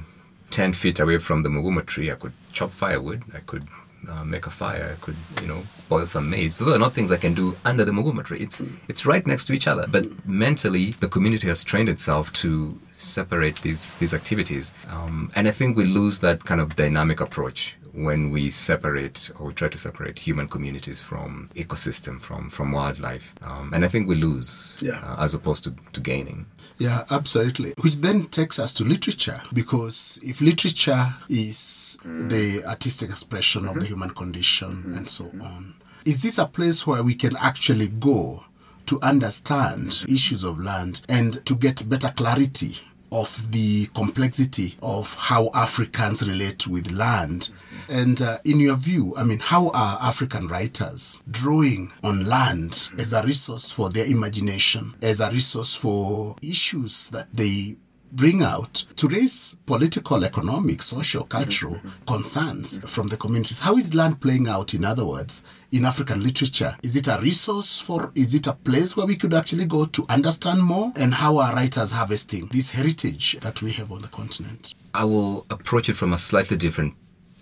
ten 0.51 0.74
feet 0.74 1.00
away 1.00 1.18
from 1.18 1.42
the 1.44 1.50
Mugumo 1.50 1.84
tree, 1.86 2.12
I 2.12 2.15
could 2.15 2.34
chop 2.51 2.72
firewood, 2.72 3.24
I 3.34 3.39
could 3.39 3.68
uh, 4.10 4.24
make 4.24 4.45
a 4.45 4.50
fire, 4.50 4.95
I 4.98 5.01
could, 5.03 5.15
you 5.41 5.48
know, 5.48 5.63
boil 5.89 6.05
some 6.05 6.29
maize. 6.29 6.57
Those 6.57 6.75
are 6.75 6.79
not 6.79 6.93
things 6.93 7.12
I 7.12 7.17
can 7.17 7.33
do 7.33 7.55
under 7.65 7.86
the 7.86 7.91
Mugumo 7.91 8.24
tree. 8.24 8.39
It's 8.39 8.63
it's 8.88 9.05
right 9.05 9.25
next 9.25 9.45
to 9.45 9.53
each 9.53 9.67
other. 9.67 9.86
But 9.89 10.05
mentally, 10.27 10.91
the 11.00 11.07
community 11.07 11.48
has 11.48 11.63
trained 11.63 11.89
itself 11.89 12.31
to 12.33 12.79
separate 12.89 13.62
these 13.62 13.95
these 13.95 14.13
activities, 14.13 14.74
um, 14.89 15.31
and 15.36 15.48
I 15.48 15.51
think 15.51 15.77
we 15.77 15.86
lose 15.86 16.19
that 16.19 16.43
kind 16.43 16.62
of 16.62 16.75
dynamic 16.75 17.22
approach 17.22 17.77
when 17.94 18.32
we 18.32 18.50
separate 18.50 19.30
or 19.40 19.48
we 19.48 19.54
try 19.54 19.68
to 19.68 19.78
separate 19.78 20.18
human 20.20 20.48
communities 20.48 21.00
from 21.00 21.50
ecosystem, 21.56 22.20
from 22.20 22.50
from 22.50 22.72
wildlife, 22.72 23.34
um, 23.44 23.72
and 23.74 23.86
I 23.86 23.88
think 23.88 24.08
we 24.08 24.16
lose 24.16 24.78
Yeah. 24.82 25.00
uh, 25.04 25.24
as 25.24 25.34
opposed 25.34 25.64
to, 25.66 25.72
to 25.94 26.00
gaining. 26.02 26.48
Yeah, 26.80 27.04
absolutely. 27.12 27.74
Which 27.82 27.98
then 27.98 28.26
takes 28.26 28.58
us 28.58 28.74
to 28.76 28.84
literature, 28.84 29.40
because 29.54 30.20
if 30.24 30.42
literature 30.42 31.06
is 31.30 31.98
the 32.04 32.64
artistic 32.68 33.10
expression 33.12 33.68
of 33.68 33.76
the 33.80 33.86
human 33.86 34.10
condition 34.10 34.94
and 34.98 35.08
so 35.08 35.26
on, 35.42 35.76
is 36.06 36.24
this 36.24 36.38
a 36.40 36.46
place 36.48 36.86
where 36.88 37.04
we 37.04 37.14
can 37.16 37.38
actually 37.38 37.88
go 37.90 38.44
to 38.88 39.00
understand 39.02 40.04
issues 40.10 40.44
of 40.44 40.60
land 40.60 41.02
and 41.08 41.46
to 41.46 41.56
get 41.56 41.88
better 41.88 42.10
clarity 42.16 42.82
of 43.13 43.51
the 43.51 43.86
complexity 43.93 44.75
of 44.82 45.13
how 45.17 45.50
Africans 45.53 46.27
relate 46.27 46.67
with 46.67 46.91
land. 46.91 47.51
And 47.89 48.22
uh, 48.22 48.39
in 48.43 48.60
your 48.60 48.75
view, 48.75 49.13
I 49.15 49.24
mean, 49.24 49.39
how 49.39 49.70
are 49.70 50.00
African 50.01 50.48
writers 50.48 51.22
drawing 51.29 51.89
on 52.03 52.25
land 52.25 52.89
as 52.98 53.13
a 53.13 53.22
resource 53.24 53.72
for 53.72 53.89
their 53.89 54.08
imagination, 54.08 54.93
as 55.01 55.22
a 55.22 55.29
resource 55.29 55.75
for 55.75 56.36
issues 56.41 57.10
that 57.12 57.27
they 57.34 57.77
bring 58.13 58.43
out 58.43 58.74
to 58.96 59.08
raise 59.08 59.55
political, 59.65 60.24
economic, 60.24 60.82
social, 60.82 61.24
cultural 61.24 61.79
concerns 62.08 62.79
from 62.89 63.08
the 63.08 63.17
communities. 63.17 63.60
How 63.60 63.75
is 63.75 63.96
land 63.96 64.22
playing 64.22 64.48
out, 64.48 64.74
in 64.74 64.86
other 64.86 65.05
words, 65.05 65.43
in 65.72 65.86
African 65.86 66.24
literature? 66.24 66.72
Is 66.84 66.96
it 66.96 67.08
a 67.08 67.20
resource 67.22 67.79
for, 67.79 68.12
is 68.15 68.34
it 68.36 68.48
a 68.48 68.53
place 68.53 68.96
where 68.96 69.08
we 69.08 69.15
could 69.15 69.34
actually 69.34 69.65
go 69.65 69.86
to 69.86 70.05
understand 70.10 70.62
more? 70.62 70.91
And 70.96 71.13
how 71.13 71.38
are 71.39 71.53
writers 71.53 71.91
harvesting 71.91 72.48
this 72.51 72.72
heritage 72.72 73.39
that 73.41 73.62
we 73.62 73.72
have 73.74 73.91
on 73.91 74.01
the 74.01 74.08
continent? 74.10 74.74
I 74.93 75.05
will 75.05 75.46
approach 75.50 75.89
it 75.89 75.96
from 75.96 76.13
a 76.13 76.17
slightly 76.17 76.55
different 76.55 76.93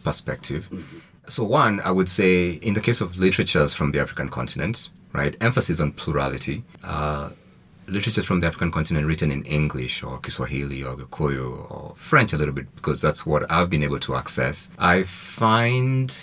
perspective. 0.03 0.69
So, 1.27 1.43
one, 1.43 1.81
I 1.81 1.91
would 1.91 2.09
say, 2.09 2.51
in 2.51 2.73
the 2.73 2.81
case 2.81 3.01
of 3.01 3.17
literatures 3.17 3.73
from 3.73 3.91
the 3.91 3.99
African 3.99 4.29
continent, 4.29 4.89
right, 5.13 5.35
emphasis 5.41 5.79
on 5.79 5.91
plurality. 5.91 6.63
Uh, 6.83 7.31
literatures 7.87 8.25
from 8.25 8.39
the 8.39 8.47
African 8.47 8.71
continent 8.71 9.07
written 9.07 9.31
in 9.31 9.43
English 9.43 10.03
or 10.03 10.19
Kiswahili 10.19 10.83
or 10.83 10.95
Gikuyu 10.95 11.71
or 11.71 11.93
French 11.95 12.33
a 12.33 12.37
little 12.37 12.53
bit 12.53 12.73
because 12.75 13.01
that's 13.01 13.25
what 13.25 13.49
I've 13.51 13.69
been 13.69 13.83
able 13.83 13.99
to 13.99 14.15
access. 14.15 14.69
I 14.77 15.03
find 15.03 16.13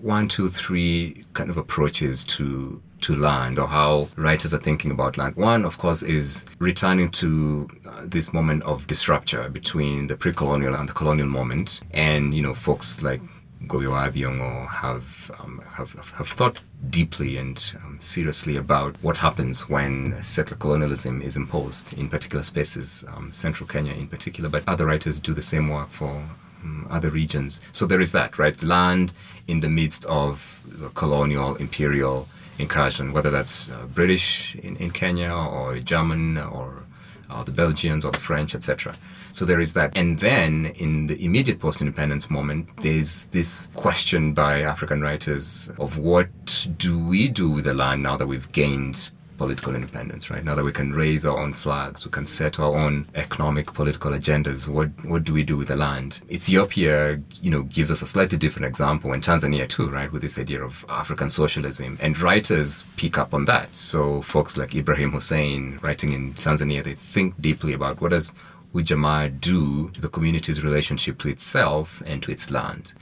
one, 0.00 0.28
two, 0.28 0.48
three 0.48 1.24
kind 1.32 1.50
of 1.50 1.56
approaches 1.56 2.24
to 2.24 2.82
to 3.00 3.14
land 3.14 3.58
or 3.58 3.66
how 3.66 4.08
writers 4.16 4.54
are 4.54 4.58
thinking 4.58 4.90
about 4.90 5.18
land. 5.18 5.36
One, 5.36 5.66
of 5.66 5.76
course, 5.76 6.02
is 6.02 6.46
returning 6.58 7.10
to 7.10 7.68
uh, 7.86 8.02
this 8.06 8.32
moment 8.32 8.62
of 8.62 8.86
disruption 8.86 9.52
between 9.52 10.06
the 10.06 10.16
pre-colonial 10.16 10.74
and 10.74 10.88
the 10.88 10.94
colonial 10.94 11.28
moment, 11.28 11.80
and 11.92 12.32
you 12.32 12.42
know, 12.42 12.54
folks 12.54 13.02
like 13.02 13.20
Ngugi 13.66 13.90
wa 13.90 14.08
Thiong'o 14.08 14.68
have, 14.68 15.30
um, 15.40 15.62
have 15.72 15.92
have 15.92 16.28
thought 16.28 16.60
deeply 16.90 17.36
and 17.36 17.74
um, 17.84 17.98
seriously 18.00 18.56
about 18.56 18.96
what 19.02 19.16
happens 19.18 19.68
when 19.68 20.20
settler 20.22 20.56
colonialism 20.56 21.22
is 21.22 21.36
imposed 21.36 21.96
in 21.98 22.08
particular 22.08 22.42
spaces, 22.42 23.04
um, 23.14 23.32
central 23.32 23.66
Kenya 23.66 23.92
in 23.94 24.06
particular. 24.06 24.48
But 24.50 24.64
other 24.68 24.86
writers 24.86 25.20
do 25.20 25.32
the 25.32 25.42
same 25.42 25.68
work 25.68 25.88
for 25.88 26.22
um, 26.62 26.86
other 26.90 27.10
regions. 27.10 27.60
So 27.72 27.86
there 27.86 28.00
is 28.00 28.12
that, 28.12 28.38
right? 28.38 28.60
Land 28.62 29.12
in 29.48 29.60
the 29.60 29.68
midst 29.68 30.04
of 30.06 30.60
the 30.66 30.88
colonial, 30.90 31.54
imperial 31.56 32.28
incursion, 32.58 33.12
whether 33.12 33.30
that's 33.30 33.70
uh, 33.70 33.86
British 33.86 34.54
in, 34.56 34.76
in 34.76 34.90
Kenya 34.90 35.32
or 35.32 35.78
German 35.78 36.38
or 36.38 36.84
uh, 37.30 37.42
the 37.42 37.50
Belgians 37.50 38.04
or 38.04 38.12
the 38.12 38.20
French, 38.20 38.54
etc. 38.54 38.94
So 39.34 39.44
there 39.44 39.58
is 39.58 39.72
that. 39.74 39.96
And 39.96 40.16
then 40.20 40.66
in 40.76 41.06
the 41.06 41.22
immediate 41.24 41.58
post 41.58 41.80
independence 41.80 42.30
moment, 42.30 42.68
there's 42.82 43.24
this 43.26 43.68
question 43.74 44.32
by 44.32 44.60
African 44.60 45.00
writers 45.00 45.72
of 45.80 45.98
what 45.98 46.68
do 46.78 47.04
we 47.04 47.26
do 47.26 47.50
with 47.50 47.64
the 47.64 47.74
land 47.74 48.04
now 48.04 48.16
that 48.16 48.28
we've 48.28 48.50
gained 48.52 49.10
political 49.36 49.74
independence, 49.74 50.30
right? 50.30 50.44
Now 50.44 50.54
that 50.54 50.64
we 50.64 50.70
can 50.70 50.92
raise 50.92 51.26
our 51.26 51.36
own 51.36 51.52
flags, 51.52 52.04
we 52.04 52.12
can 52.12 52.26
set 52.26 52.60
our 52.60 52.76
own 52.76 53.06
economic, 53.16 53.72
political 53.72 54.12
agendas. 54.12 54.68
What 54.68 54.90
what 55.04 55.24
do 55.24 55.32
we 55.32 55.42
do 55.42 55.56
with 55.56 55.68
the 55.68 55.76
land? 55.76 56.20
Ethiopia, 56.30 57.20
you 57.42 57.50
know, 57.50 57.62
gives 57.64 57.90
us 57.90 58.02
a 58.02 58.06
slightly 58.06 58.38
different 58.38 58.66
example, 58.66 59.12
and 59.12 59.22
Tanzania 59.22 59.66
too, 59.68 59.88
right? 59.88 60.12
With 60.12 60.22
this 60.22 60.38
idea 60.38 60.62
of 60.62 60.84
African 60.88 61.28
socialism, 61.28 61.98
and 62.00 62.18
writers 62.20 62.84
pick 62.96 63.18
up 63.18 63.34
on 63.34 63.44
that. 63.46 63.74
So 63.74 64.22
folks 64.22 64.56
like 64.56 64.70
Ebrahim 64.70 65.10
Hussein, 65.12 65.78
writing 65.82 66.12
in 66.12 66.34
Tanzania, 66.34 66.82
they 66.84 66.94
think 66.94 67.40
deeply 67.40 67.72
about 67.72 68.00
what 68.00 68.10
does 68.10 68.34
Ujamaa 68.74 69.40
do 69.40 69.90
to 69.90 70.00
the 70.00 70.08
community's 70.08 70.64
relationship 70.64 71.18
to 71.18 71.28
itself 71.28 72.02
and 72.06 72.22
to 72.22 72.30
its 72.30 72.50
land 72.50 72.92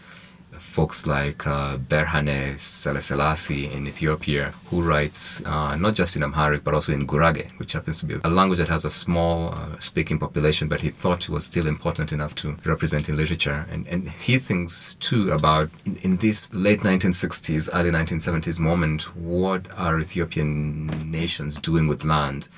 folks 0.62 1.07
like 1.07 1.47
uh, 1.47 1.76
Berhane 1.76 2.55
Sahle 2.57 3.00
Sellassie 3.00 3.71
in 3.71 3.87
Ethiopia, 3.87 4.52
who 4.67 4.83
writes 4.83 5.43
uh, 5.45 5.76
not 5.76 5.95
just 5.95 6.17
in 6.17 6.23
Amharic 6.23 6.64
but 6.64 6.75
also 6.75 6.93
in 6.93 7.07
Gurage, 7.07 7.50
which 7.59 7.73
happens 7.73 8.00
to 8.00 8.07
be 8.07 8.14
a 8.25 8.31
language 8.31 8.59
that 8.59 8.69
has 8.69 8.85
a 8.85 8.91
small 8.91 9.52
uh, 9.52 9.79
speaking 9.79 10.19
population, 10.19 10.69
but 10.69 10.81
he 10.81 10.91
thought 10.91 11.25
it 11.25 11.31
was 11.31 11.45
still 11.45 11.67
important 11.67 12.12
enough 12.12 12.35
to 12.37 12.57
represent 12.64 13.09
in 13.09 13.17
literature. 13.17 13.67
And, 13.71 13.87
and 13.88 14.09
he 14.09 14.38
thinks 14.38 14.95
too 14.95 15.33
about 15.33 15.71
in, 15.85 15.97
in 16.02 16.17
this 16.19 16.52
late 16.55 16.81
1960s, 16.81 17.69
early 17.75 17.91
1970s 17.91 18.59
moment, 18.59 19.14
what 19.17 19.67
are 19.79 19.99
Ethiopian 19.99 20.87
nations 21.11 21.57
doing 21.57 21.87
with 21.87 22.05
land? 22.05 22.49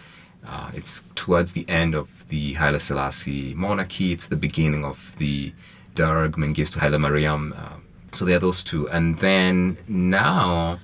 Uh, 0.47 0.71
it's 0.75 1.05
towards 1.15 1.53
the 1.53 1.69
end 1.69 1.95
of 1.95 2.27
the 2.29 2.55
Haile 2.55 2.79
Selassie 2.79 3.55
monarchy. 3.55 4.13
It's 4.13 4.29
the 4.29 4.37
beginning 4.37 4.85
of 4.85 5.17
the 5.17 5.53
Derg 5.95 6.33
Mengistu 6.37 6.79
Haile 6.79 6.99
Mariam. 6.99 7.55
Uh, 7.57 7.77
so 8.13 8.25
there 8.25 8.37
are 8.37 8.41
those 8.41 8.63
two. 8.63 8.89
And 8.91 9.19
then 9.19 9.79
now, 9.89 10.79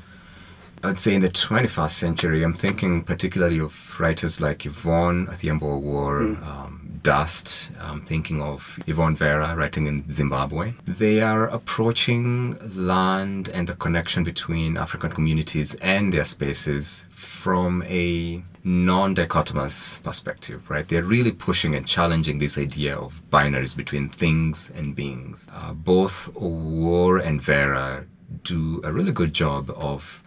I'd 0.83 0.99
say 0.99 1.15
in 1.15 1.21
the 1.21 1.29
21st 1.29 1.91
century, 1.91 2.43
I'm 2.43 2.55
thinking 2.55 3.03
particularly 3.03 3.59
of 3.59 4.01
writers 4.01 4.41
like 4.41 4.65
Yvonne 4.65 5.27
Adhiambo 5.27 5.83
Owuor, 5.83 6.43
um, 6.43 6.80
Dust. 7.03 7.71
I'm 7.81 8.03
thinking 8.03 8.41
of 8.41 8.79
Yvonne 8.87 9.15
Vera 9.15 9.55
writing 9.57 9.87
in 9.87 10.09
Zimbabwe. 10.09 10.75
They 10.87 11.21
are 11.23 11.47
approaching 11.49 12.57
land 12.75 13.49
and 13.49 13.67
the 13.67 13.75
connection 13.75 14.23
between 14.23 14.77
African 14.77 15.11
communities 15.11 15.75
and 15.77 16.13
their 16.13 16.25
spaces 16.25 17.07
from 17.11 17.83
a 17.87 18.43
non-dichotomous 18.63 20.03
perspective, 20.03 20.69
right? 20.69 20.87
They're 20.87 21.03
really 21.03 21.33
pushing 21.33 21.75
and 21.75 21.87
challenging 21.87 22.39
this 22.39 22.59
idea 22.59 22.97
of 22.97 23.23
binaries 23.31 23.77
between 23.77 24.09
things 24.09 24.71
and 24.71 24.95
beings. 24.95 25.49
Uh, 25.53 25.73
both 25.73 26.33
Owuor 26.35 27.25
and 27.25 27.41
Vera 27.41 28.05
do 28.45 28.81
a 28.85 28.93
really 28.93 29.13
good 29.13 29.33
job 29.33 29.71
of 29.77 30.23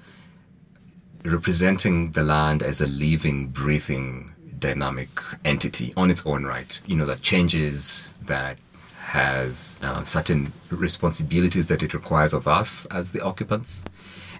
representing 1.24 2.12
the 2.12 2.24
land 2.24 2.62
as 2.63 2.82
a 2.82 2.88
living, 2.88 3.48
breathing, 3.48 4.33
dynamic 4.63 5.10
entity 5.43 5.93
on 5.98 6.10
its 6.10 6.25
own 6.25 6.46
right. 6.46 6.79
You 6.88 6.96
know, 6.96 7.05
that 7.05 7.22
changes, 7.22 8.13
that 8.24 8.58
has 9.01 9.79
uh, 9.84 10.03
certain 10.03 10.51
responsibilities 10.70 11.67
that 11.67 11.84
it 11.84 11.93
requires 11.93 12.34
of 12.34 12.48
us 12.48 12.86
as 12.86 13.12
the 13.12 13.22
occupants. 13.22 13.84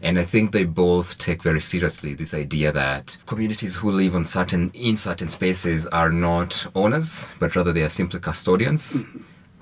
And 0.02 0.18
I 0.18 0.24
think 0.24 0.52
they 0.52 0.66
both 0.66 1.18
take 1.18 1.44
very 1.44 1.60
seriously 1.60 2.14
this 2.14 2.34
idea 2.34 2.72
that 2.72 3.18
communities 3.26 3.76
who 3.76 3.92
live 3.92 4.16
on 4.16 4.26
certain 4.26 4.72
in 4.74 4.96
certain 4.96 5.28
spaces 5.28 5.86
are 5.88 6.12
not 6.12 6.68
owners, 6.74 7.36
but 7.40 7.56
rather 7.56 7.74
they 7.74 7.84
are 7.84 7.90
simply 8.02 8.20
custodians 8.20 9.04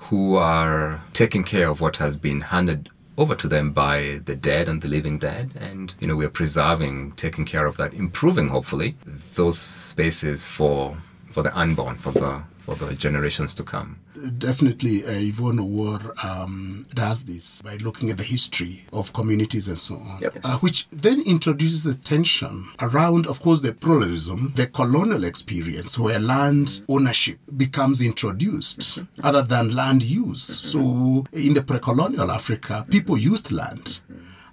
who 0.06 0.36
are 0.36 1.00
taking 1.12 1.44
care 1.44 1.68
of 1.68 1.80
what 1.80 1.96
has 1.96 2.16
been 2.16 2.40
handed 2.40 2.88
over 3.22 3.34
to 3.36 3.48
them 3.48 3.72
by 3.72 4.20
the 4.24 4.34
dead 4.34 4.68
and 4.68 4.82
the 4.82 4.88
living 4.88 5.16
dead. 5.16 5.52
And, 5.58 5.94
you 6.00 6.08
know, 6.08 6.16
we're 6.16 6.28
preserving, 6.28 7.12
taking 7.12 7.44
care 7.44 7.66
of 7.66 7.76
that, 7.76 7.94
improving, 7.94 8.48
hopefully, 8.48 8.96
those 9.36 9.58
spaces 9.58 10.46
for 10.46 10.96
for 11.32 11.42
the 11.42 11.56
unborn, 11.58 11.96
for 11.96 12.12
the 12.12 12.42
for 12.60 12.76
the 12.76 12.94
generations 12.94 13.54
to 13.54 13.64
come. 13.64 13.96
Definitely, 14.38 15.02
uh, 15.04 15.10
Yvonne 15.10 15.58
Owuor 15.58 16.24
um, 16.24 16.84
does 16.94 17.24
this 17.24 17.60
by 17.60 17.74
looking 17.76 18.08
at 18.10 18.18
the 18.18 18.22
history 18.22 18.78
of 18.92 19.12
communities 19.12 19.66
and 19.66 19.76
so 19.76 19.96
on, 19.96 20.20
Yep. 20.20 20.36
uh, 20.44 20.58
which 20.58 20.86
then 20.90 21.20
introduces 21.26 21.82
the 21.82 21.94
tension 21.94 22.66
around, 22.80 23.26
of 23.26 23.40
course, 23.42 23.62
the 23.62 23.72
pluralism, 23.74 24.52
the 24.54 24.68
colonial 24.68 25.24
experience, 25.24 25.98
where 25.98 26.20
land 26.20 26.82
ownership 26.88 27.38
becomes 27.56 28.00
introduced 28.00 29.00
other 29.24 29.42
than 29.42 29.74
land 29.74 30.04
use. 30.04 30.42
So, 30.44 31.24
in 31.32 31.54
the 31.54 31.62
pre 31.66 31.80
colonial 31.80 32.30
Africa, 32.30 32.86
people 32.90 33.18
used 33.18 33.50
land. 33.50 33.98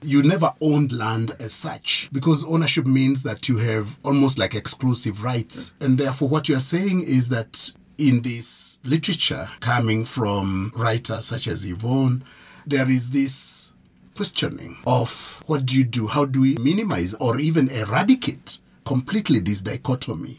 You 0.02 0.24
never 0.24 0.54
owned 0.62 0.92
land 0.92 1.32
as 1.40 1.54
such 1.54 2.10
because 2.14 2.46
ownership 2.46 2.86
means 2.86 3.24
that 3.24 3.50
you 3.50 3.58
have 3.58 3.98
almost 4.04 4.40
like 4.40 4.56
exclusive 4.56 5.24
rights. 5.24 5.74
And 5.82 5.98
therefore, 5.98 6.30
what 6.30 6.48
you 6.48 6.56
are 6.56 6.62
saying 6.62 7.02
is 7.02 7.30
that 7.30 7.72
in 7.98 8.22
this 8.22 8.80
literature 8.86 9.48
coming 9.60 10.06
from 10.06 10.72
writers 10.76 11.26
such 11.26 11.48
as 11.48 11.70
Yvonne, 11.70 12.24
there 12.66 12.90
is 12.90 13.10
this 13.10 13.74
questioning 14.16 14.78
of 14.88 15.44
what 15.48 15.66
do 15.66 15.78
you 15.78 15.84
do? 15.84 16.08
How 16.08 16.26
do 16.26 16.42
we 16.42 16.56
minimize 16.58 17.14
or 17.16 17.38
even 17.38 17.70
eradicate 17.70 18.60
completely 18.86 19.40
this 19.40 19.62
dichotomy 19.62 20.38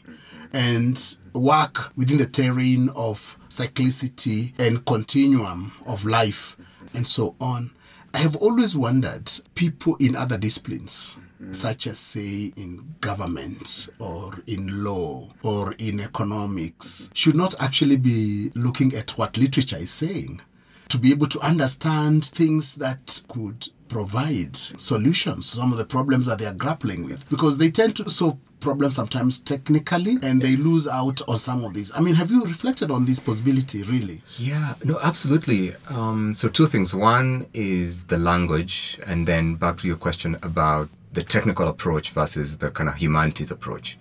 and 0.55 1.17
work 1.35 1.95
within 1.97 2.17
the 2.19 2.26
terrain 2.26 2.88
of 2.90 3.37
cyclicity 3.49 4.52
and 4.59 4.85
continuum 4.87 5.73
of 5.87 6.05
life 6.07 6.57
and 6.95 7.07
so 7.07 7.35
on? 7.40 7.71
I 8.12 8.19
have 8.19 8.37
always 8.37 8.76
wondered 8.76 9.31
people 9.55 9.97
in 10.00 10.17
other 10.17 10.37
disciplines, 10.37 11.19
mm-hmm. 11.40 11.50
such 11.50 11.87
as, 11.87 11.99
say, 11.99 12.52
in 12.57 12.95
government 13.00 13.88
or 13.99 14.33
in 14.47 14.85
law 14.85 15.29
or 15.43 15.75
in 15.79 16.00
economics, 16.00 17.11
should 17.14 17.37
not 17.37 17.55
actually 17.61 17.97
be 17.97 18.50
looking 18.55 18.95
at 18.95 19.12
what 19.12 19.38
literature 19.38 19.76
is 19.76 19.90
saying. 19.90 20.40
To 20.88 20.99
be 20.99 21.12
able 21.12 21.29
to 21.29 21.40
understand 21.40 22.25
things 22.25 22.75
that 22.76 23.23
could 23.29 23.69
provide 23.87 24.57
solutions 24.57 25.50
to 25.50 25.59
some 25.59 25.73
of 25.73 25.79
the 25.79 25.85
problems 25.85 26.26
that 26.26 26.38
they 26.38 26.47
are 26.47 26.55
grappling 26.55 27.05
with. 27.05 27.29
Because 27.31 27.59
they 27.59 27.71
tend 27.71 27.95
to 27.97 28.11
solve 28.11 28.38
problems 28.61 28.97
sometimes 28.97 29.38
technically 29.38 30.17
and 30.23 30.43
they 30.43 30.57
lose 30.57 30.87
out 30.87 31.21
on 31.29 31.38
some 31.38 31.64
of 31.64 31.75
these. 31.75 31.93
I 31.97 32.00
mean, 32.00 32.14
have 32.14 32.31
you 32.31 32.43
reflected 32.45 32.90
on 32.90 33.05
this 33.05 33.21
possibility 33.21 33.83
really? 33.83 34.23
Yeah, 34.38 34.75
no, 34.85 34.99
absolutely. 35.02 35.73
Um, 35.88 36.35
so, 36.35 36.49
two 36.49 36.67
things. 36.67 36.95
One 36.95 37.47
is 37.55 38.05
the 38.05 38.19
language, 38.19 38.99
and 39.07 39.26
then 39.26 39.55
back 39.55 39.79
to 39.79 39.87
your 39.87 39.97
question 39.97 40.37
about 40.43 40.88
the 41.12 41.23
technical 41.23 41.67
approach 41.69 42.11
versus 42.11 42.59
the 42.59 42.71
kind 42.71 42.88
of 42.88 42.97
humanities 42.97 43.50
approach. 43.50 43.99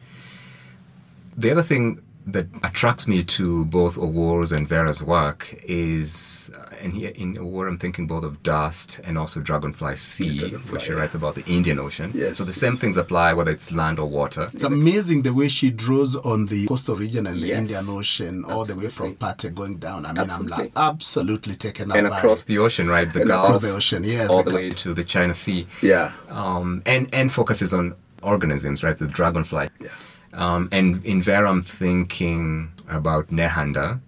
The 1.36 1.52
other 1.52 1.64
thing 1.64 2.02
that 2.34 2.48
attracts 2.64 3.08
me 3.08 3.24
to 3.24 3.66
both 3.66 3.96
Owuor's 3.98 4.52
and 4.52 4.68
Vera's 4.68 5.04
work 5.04 5.54
is, 5.64 6.52
uh, 6.58 6.76
and 6.82 6.94
here 6.94 7.12
in 7.16 7.36
Owuor, 7.36 7.68
I'm 7.68 7.78
thinking 7.78 8.08
both 8.08 8.24
of 8.24 8.42
Dust 8.44 9.00
and 9.04 9.18
also 9.18 9.40
Dragonfly 9.42 9.96
Sea, 9.96 10.40
Dragonfly, 10.40 10.72
where 10.72 10.80
she 10.80 10.92
writes 10.94 11.16
about 11.16 11.36
the 11.36 11.46
Indian 11.46 11.80
Ocean. 11.80 12.12
Yes, 12.14 12.38
So 12.38 12.44
the 12.44 12.54
same 12.54 12.72
yes. 12.72 12.80
things 12.80 12.98
apply 12.98 13.34
whether 13.34 13.52
it's 13.52 13.72
land 13.72 14.00
or 14.00 14.08
water. 14.08 14.50
It's 14.54 14.64
amazing 14.64 15.22
the 15.24 15.34
way 15.34 15.48
she 15.48 15.72
draws 15.72 16.16
on 16.16 16.46
the 16.46 16.68
coastal 16.68 16.96
region 16.96 17.28
and 17.28 17.42
the 17.42 17.48
Yes. 17.48 17.58
Indian 17.60 17.86
Ocean 17.90 18.46
all 18.46 18.66
the 18.66 18.76
way 18.76 18.88
from 18.90 19.16
Pate 19.16 19.54
going 19.56 19.78
down. 19.78 20.06
I 20.06 20.14
mean, 20.14 20.30
I'm 20.30 20.48
like 20.48 20.72
Absolutely. 20.72 20.72
absolutely 20.76 21.56
taken 21.56 21.92
up 21.92 21.98
And 21.98 22.10
by 22.10 22.18
across 22.18 22.46
The 22.46 22.58
ocean, 22.60 22.88
right? 22.90 23.12
The 23.12 23.22
and 23.22 23.28
Gulf, 23.30 23.46
across 23.46 23.60
the 23.62 23.72
ocean. 23.72 24.04
Yes, 24.04 24.30
all 24.30 24.44
the 24.44 24.50
the 24.52 24.56
way 24.56 24.70
to 24.72 24.94
the 24.94 25.04
China 25.04 25.34
Sea. 25.34 25.68
Yeah. 25.82 26.12
um, 26.30 26.82
and 26.86 27.14
and 27.14 27.32
focuses 27.32 27.74
on 27.74 27.94
organisms, 28.24 28.84
right? 28.84 28.96
The 28.96 29.08
dragonfly. 29.08 29.70
Yeah. 29.80 29.90
Um, 30.34 30.70
and 30.72 31.04
in 31.06 31.22
Vera, 31.22 31.50
I'm 31.50 31.62
thinking 31.62 32.72
about 32.90 33.28
Nehanda, 33.28 34.00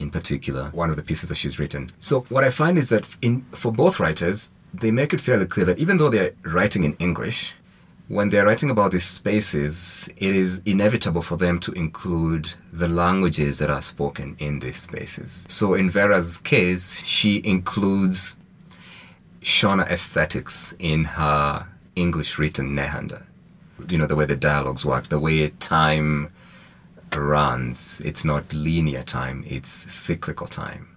in 0.00 0.10
particular, 0.10 0.70
one 0.72 0.90
of 0.90 0.96
the 0.96 1.02
pieces 1.02 1.28
that 1.28 1.36
she's 1.36 1.58
written. 1.58 1.90
So 1.98 2.20
what 2.28 2.44
I 2.44 2.50
find 2.50 2.78
is 2.78 2.88
that 2.90 3.16
in 3.22 3.42
for 3.52 3.72
both 3.72 4.00
writers, 4.00 4.50
they 4.74 4.90
make 4.90 5.12
it 5.12 5.20
fairly 5.20 5.46
clear 5.46 5.66
that 5.66 5.78
even 5.78 5.96
though 5.96 6.10
they're 6.10 6.32
writing 6.44 6.84
in 6.84 6.94
English, 6.94 7.54
when 8.08 8.28
they're 8.28 8.46
writing 8.46 8.70
about 8.70 8.92
these 8.92 9.04
spaces, 9.04 10.08
it 10.16 10.36
is 10.36 10.62
inevitable 10.64 11.22
for 11.22 11.36
them 11.36 11.58
to 11.60 11.72
include 11.72 12.54
the 12.72 12.88
languages 12.88 13.58
that 13.58 13.68
are 13.68 13.82
spoken 13.82 14.36
in 14.38 14.60
these 14.60 14.76
spaces. 14.76 15.44
So 15.48 15.74
in 15.74 15.90
Vera's 15.90 16.36
case, 16.36 17.04
she 17.04 17.42
includes 17.44 18.36
Shona 19.42 19.90
aesthetics 19.90 20.74
in 20.78 21.04
her 21.04 21.66
English 21.96 22.38
written 22.38 22.76
Nehanda. 22.76 23.24
You 23.88 23.98
know, 23.98 24.06
the 24.06 24.16
way 24.16 24.24
the 24.24 24.36
dialogues 24.36 24.84
work, 24.84 25.08
the 25.08 25.18
way 25.18 25.48
time 25.48 26.30
runs. 27.14 28.00
It's 28.04 28.24
not 28.24 28.52
linear 28.52 29.02
time, 29.02 29.44
it's 29.46 29.70
cyclical 29.70 30.46
time. 30.46 30.88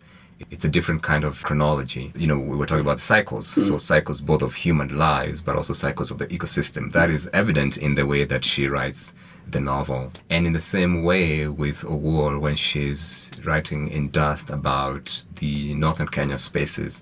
It's 0.51 0.63
a 0.63 0.69
different 0.69 1.03
kind 1.03 1.25
of 1.25 1.43
chronology. 1.43 2.13
You 2.15 2.27
know, 2.27 2.39
we 2.39 2.55
were 2.55 2.65
talking 2.65 2.85
about 2.85 2.97
the 2.97 3.01
cycles. 3.01 3.53
Hmm. 3.53 3.61
So, 3.61 3.77
cycles 3.77 4.21
both 4.21 4.41
of 4.41 4.55
human 4.55 4.97
lives, 4.97 5.41
but 5.41 5.55
also 5.55 5.73
cycles 5.73 6.11
of 6.11 6.17
the 6.17 6.27
ecosystem. 6.27 6.91
That 6.93 7.09
is 7.09 7.29
evident 7.33 7.77
in 7.77 7.95
the 7.95 8.05
way 8.05 8.23
that 8.23 8.45
she 8.45 8.67
writes 8.67 9.13
the 9.51 9.59
novel. 9.59 10.13
And 10.29 10.45
in 10.47 10.53
the 10.53 10.59
same 10.59 11.03
way 11.03 11.47
with 11.47 11.81
Owuor, 11.81 12.39
when 12.39 12.55
she's 12.55 13.31
writing 13.43 13.89
in 13.89 14.11
Dust 14.11 14.49
about 14.49 15.25
the 15.35 15.73
northern 15.73 16.07
Kenya 16.07 16.37
spaces, 16.37 17.01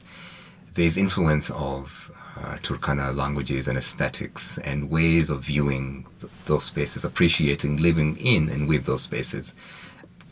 there's 0.73 0.97
influence 0.97 1.49
of 1.51 2.06
uh, 2.38 2.56
Turkana 2.58 3.15
languages 3.15 3.67
and 3.67 3.78
aesthetics 3.78 4.58
and 4.60 4.89
ways 4.89 5.30
of 5.30 5.43
viewing 5.43 6.06
th- 6.19 6.32
those 6.45 6.65
spaces, 6.65 7.04
appreciating 7.04 7.78
living 7.78 8.17
in 8.17 8.50
and 8.50 8.67
with 8.67 8.86
those 8.86 9.02
spaces 9.02 9.54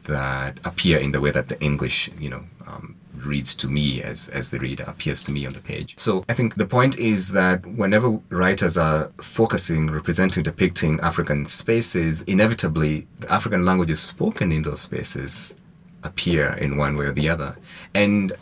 that 0.04 0.60
appear 0.66 0.98
in 1.00 1.12
the 1.12 1.20
way 1.20 1.32
that 1.32 1.50
the 1.50 1.60
English, 1.62 2.10
you 2.20 2.30
know, 2.30 2.44
um, 2.68 2.96
reads 3.26 3.54
to 3.56 3.68
me 3.68 4.04
as 4.04 4.30
as 4.30 4.52
the 4.52 4.60
reader 4.60 4.84
appears 4.88 5.24
to 5.24 5.32
me 5.32 5.46
on 5.46 5.54
the 5.54 5.62
page. 5.62 5.96
So 5.98 6.24
I 6.30 6.34
think 6.34 6.56
the 6.56 6.66
point 6.68 6.98
is 7.00 7.32
that 7.32 7.66
whenever 7.66 8.20
writers 8.30 8.78
are 8.78 9.12
focusing, 9.18 9.88
representing, 9.88 10.44
depicting 10.44 11.00
African 11.02 11.46
spaces, 11.46 12.22
inevitably 12.24 13.08
the 13.20 13.32
African 13.32 13.66
languages 13.66 14.00
spoken 14.00 14.52
in 14.52 14.62
those 14.62 14.82
spaces 14.82 15.56
appear 16.04 16.54
in 16.54 16.78
one 16.78 16.96
way 16.98 17.06
or 17.06 17.12
the 17.12 17.30
other. 17.30 17.58
And 17.94 18.34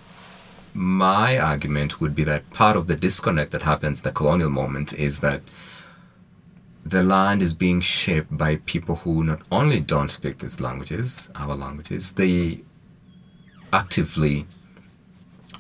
my 0.74 1.38
argument 1.38 2.02
would 2.02 2.16
be 2.16 2.24
that 2.24 2.50
part 2.52 2.76
of 2.76 2.88
the 2.88 2.96
disconnect 2.96 3.52
that 3.52 3.64
happens 3.64 4.02
the 4.02 4.12
colonial 4.12 4.50
moment 4.50 4.94
is 4.94 5.20
that 5.20 5.42
the 6.86 7.04
land 7.04 7.42
is 7.42 7.54
being 7.54 7.80
shaped 7.80 8.36
by 8.36 8.58
people 8.58 8.98
who 8.98 9.24
not 9.24 9.42
only 9.52 9.80
don't 9.80 10.10
speak 10.10 10.40
these 10.40 10.60
languages, 10.60 11.30
our 11.36 11.56
languages, 11.56 12.12
they 12.14 12.62
actively 13.72 14.46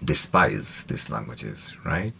despise 0.03 0.83
these 0.85 1.09
languages, 1.09 1.75
right? 1.85 2.13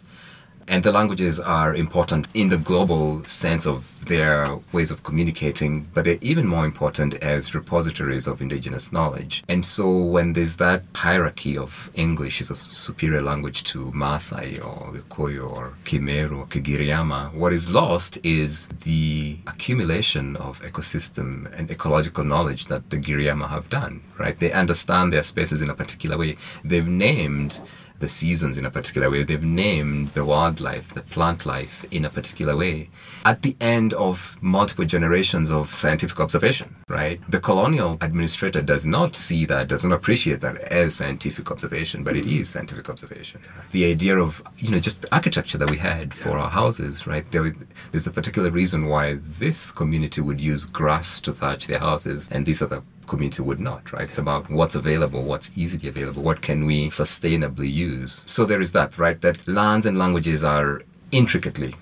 And 0.68 0.82
the 0.82 0.92
languages 0.92 1.40
are 1.40 1.74
important 1.74 2.28
in 2.34 2.48
the 2.48 2.56
global 2.56 3.22
sense 3.24 3.66
of 3.66 4.04
their 4.06 4.58
ways 4.72 4.90
of 4.90 5.02
communicating, 5.02 5.88
but 5.94 6.04
they're 6.04 6.18
even 6.20 6.46
more 6.46 6.64
important 6.64 7.14
as 7.22 7.54
repositories 7.54 8.26
of 8.26 8.40
indigenous 8.40 8.92
knowledge. 8.92 9.42
And 9.48 9.64
so 9.64 9.96
when 9.96 10.32
there's 10.32 10.56
that 10.56 10.84
hierarchy 10.94 11.56
of 11.56 11.90
English 11.94 12.40
is 12.40 12.50
a 12.50 12.54
superior 12.54 13.22
language 13.22 13.62
to 13.64 13.90
Maasai 13.92 14.58
or 14.58 14.92
Gikuyu 14.92 15.50
or 15.50 15.74
Kimeru 15.84 16.38
or 16.40 16.46
Kigiriama, 16.46 17.32
what 17.34 17.52
is 17.52 17.72
lost 17.74 18.18
is 18.24 18.68
the 18.68 19.38
accumulation 19.46 20.36
of 20.36 20.60
ecosystem 20.62 21.52
and 21.58 21.70
ecological 21.70 22.24
knowledge 22.24 22.66
that 22.66 22.90
the 22.90 22.96
Giriama 22.96 23.48
have 23.48 23.68
done, 23.70 24.00
right? 24.18 24.38
They 24.38 24.52
understand 24.52 25.12
their 25.12 25.22
spaces 25.22 25.62
in 25.62 25.70
a 25.70 25.74
particular 25.74 26.16
way. 26.18 26.36
They've 26.64 26.86
named 26.86 27.60
the 27.98 28.08
seasons 28.08 28.58
in 28.58 28.66
a 28.66 28.70
particular 28.70 29.10
way. 29.10 29.22
They've 29.22 29.42
named 29.42 30.08
the 30.08 30.24
wildlife, 30.24 30.92
the 30.92 31.02
plant 31.02 31.46
life 31.46 31.84
in 31.90 32.04
a 32.04 32.10
particular 32.10 32.56
way. 32.56 32.90
At 33.24 33.42
the 33.42 33.56
end 33.60 33.94
of 33.94 34.36
multiple 34.42 34.84
generations 34.84 35.50
of 35.50 35.72
scientific 35.72 36.20
observation, 36.20 36.74
right? 36.88 37.20
The 37.30 37.40
colonial 37.40 37.96
administrator 38.00 38.60
does 38.60 38.86
not 38.86 39.16
see 39.16 39.46
that, 39.46 39.68
does 39.68 39.84
not 39.84 39.94
appreciate 39.94 40.40
that 40.40 40.58
as 40.58 40.94
scientific 40.94 41.50
observation, 41.50 42.04
but 42.04 42.16
it 42.16 42.26
is 42.26 42.48
scientific 42.48 42.90
observation. 42.90 43.40
The 43.70 43.90
idea 43.90 44.18
of, 44.18 44.42
you 44.58 44.72
know, 44.72 44.78
just 44.78 45.02
the 45.02 45.14
architecture 45.14 45.58
that 45.58 45.70
we 45.70 45.78
had 45.78 46.12
for 46.12 46.36
our 46.36 46.50
houses, 46.50 47.06
right? 47.06 47.30
There, 47.30 47.50
there's 47.90 48.06
a 48.06 48.10
particular 48.10 48.50
reason 48.50 48.86
why 48.86 49.14
this 49.14 49.70
community 49.70 50.20
would 50.20 50.40
use 50.40 50.64
grass 50.64 51.20
to 51.20 51.32
thatch 51.32 51.66
their 51.66 51.78
houses 51.78 52.28
and 52.30 52.44
this 52.44 52.60
other 52.60 52.82
community 53.06 53.42
would 53.42 53.60
not, 53.60 53.92
right? 53.92 54.02
It's 54.02 54.18
about 54.18 54.50
what's 54.50 54.74
available, 54.74 55.22
what's 55.22 55.56
easily 55.56 55.88
available, 55.88 56.22
what 56.22 56.42
can 56.42 56.66
we 56.66 56.88
sustainably 56.88 57.72
use. 57.72 58.24
So 58.26 58.44
there 58.44 58.60
is 58.60 58.72
that, 58.72 58.98
right? 58.98 59.20
That 59.20 59.46
lands 59.46 59.86
and 59.86 59.98
languages 59.98 60.44
are 60.44 60.82
intricately 61.12 61.74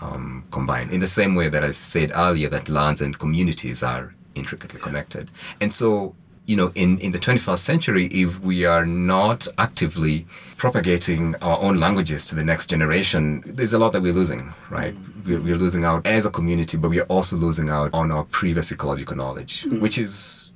um, 0.00 0.44
combined 0.50 0.92
in 0.92 1.00
the 1.00 1.06
same 1.06 1.34
way 1.34 1.48
that 1.48 1.62
I 1.62 1.70
said 1.70 2.12
earlier 2.14 2.48
that 2.48 2.68
lands 2.68 3.00
and 3.00 3.18
communities 3.18 3.82
are 3.82 4.14
intricately 4.34 4.80
connected. 4.80 5.30
And 5.60 5.72
so, 5.72 6.14
you 6.46 6.56
know, 6.56 6.72
in, 6.74 6.98
in 6.98 7.12
the 7.12 7.18
21st 7.18 7.58
century, 7.58 8.06
if 8.06 8.40
we 8.40 8.64
are 8.64 8.86
not 8.86 9.46
actively 9.58 10.26
propagating 10.56 11.36
our 11.42 11.58
own 11.60 11.78
languages 11.78 12.26
to 12.26 12.34
the 12.34 12.44
next 12.44 12.66
generation, 12.66 13.42
there's 13.46 13.72
a 13.72 13.78
lot 13.78 13.92
that 13.92 14.00
we're 14.00 14.12
losing, 14.12 14.52
right? 14.68 14.94
We're, 15.26 15.40
we're 15.40 15.56
losing 15.56 15.84
out 15.84 16.06
as 16.06 16.26
a 16.26 16.30
community, 16.30 16.76
but 16.76 16.90
we're 16.90 17.04
also 17.04 17.36
losing 17.36 17.68
out 17.68 17.90
on 17.92 18.10
our 18.10 18.24
previous 18.24 18.72
ecological 18.72 19.16
knowledge, 19.16 19.64
which 19.64 19.98
is 19.98 20.49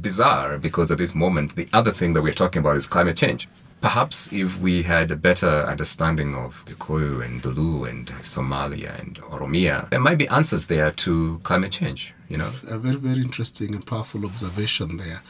bizarre 0.00 0.58
because 0.58 0.90
at 0.90 0.98
this 0.98 1.14
moment, 1.14 1.56
the 1.56 1.68
other 1.72 1.90
thing 1.90 2.12
that 2.14 2.22
we're 2.22 2.32
talking 2.32 2.60
about 2.60 2.76
is 2.76 2.86
climate 2.86 3.16
change. 3.16 3.48
Perhaps 3.80 4.30
if 4.32 4.60
we 4.60 4.82
had 4.82 5.10
a 5.10 5.16
better 5.16 5.64
understanding 5.66 6.34
of 6.34 6.64
Kikuyu 6.66 7.24
and 7.24 7.42
Dholuo 7.42 7.88
and 7.88 8.06
Somalia 8.22 8.98
and 9.00 9.16
Oromia, 9.22 9.88
there 9.88 10.00
might 10.00 10.18
be 10.18 10.28
answers 10.28 10.66
there 10.66 10.90
to 10.90 11.38
climate 11.44 11.72
change, 11.72 12.12
you 12.28 12.36
know? 12.36 12.52
A 12.68 12.76
very, 12.76 12.96
very 12.96 13.20
interesting 13.20 13.74
and 13.74 13.86
powerful 13.86 14.26
observation 14.26 14.98
there. 14.98 15.22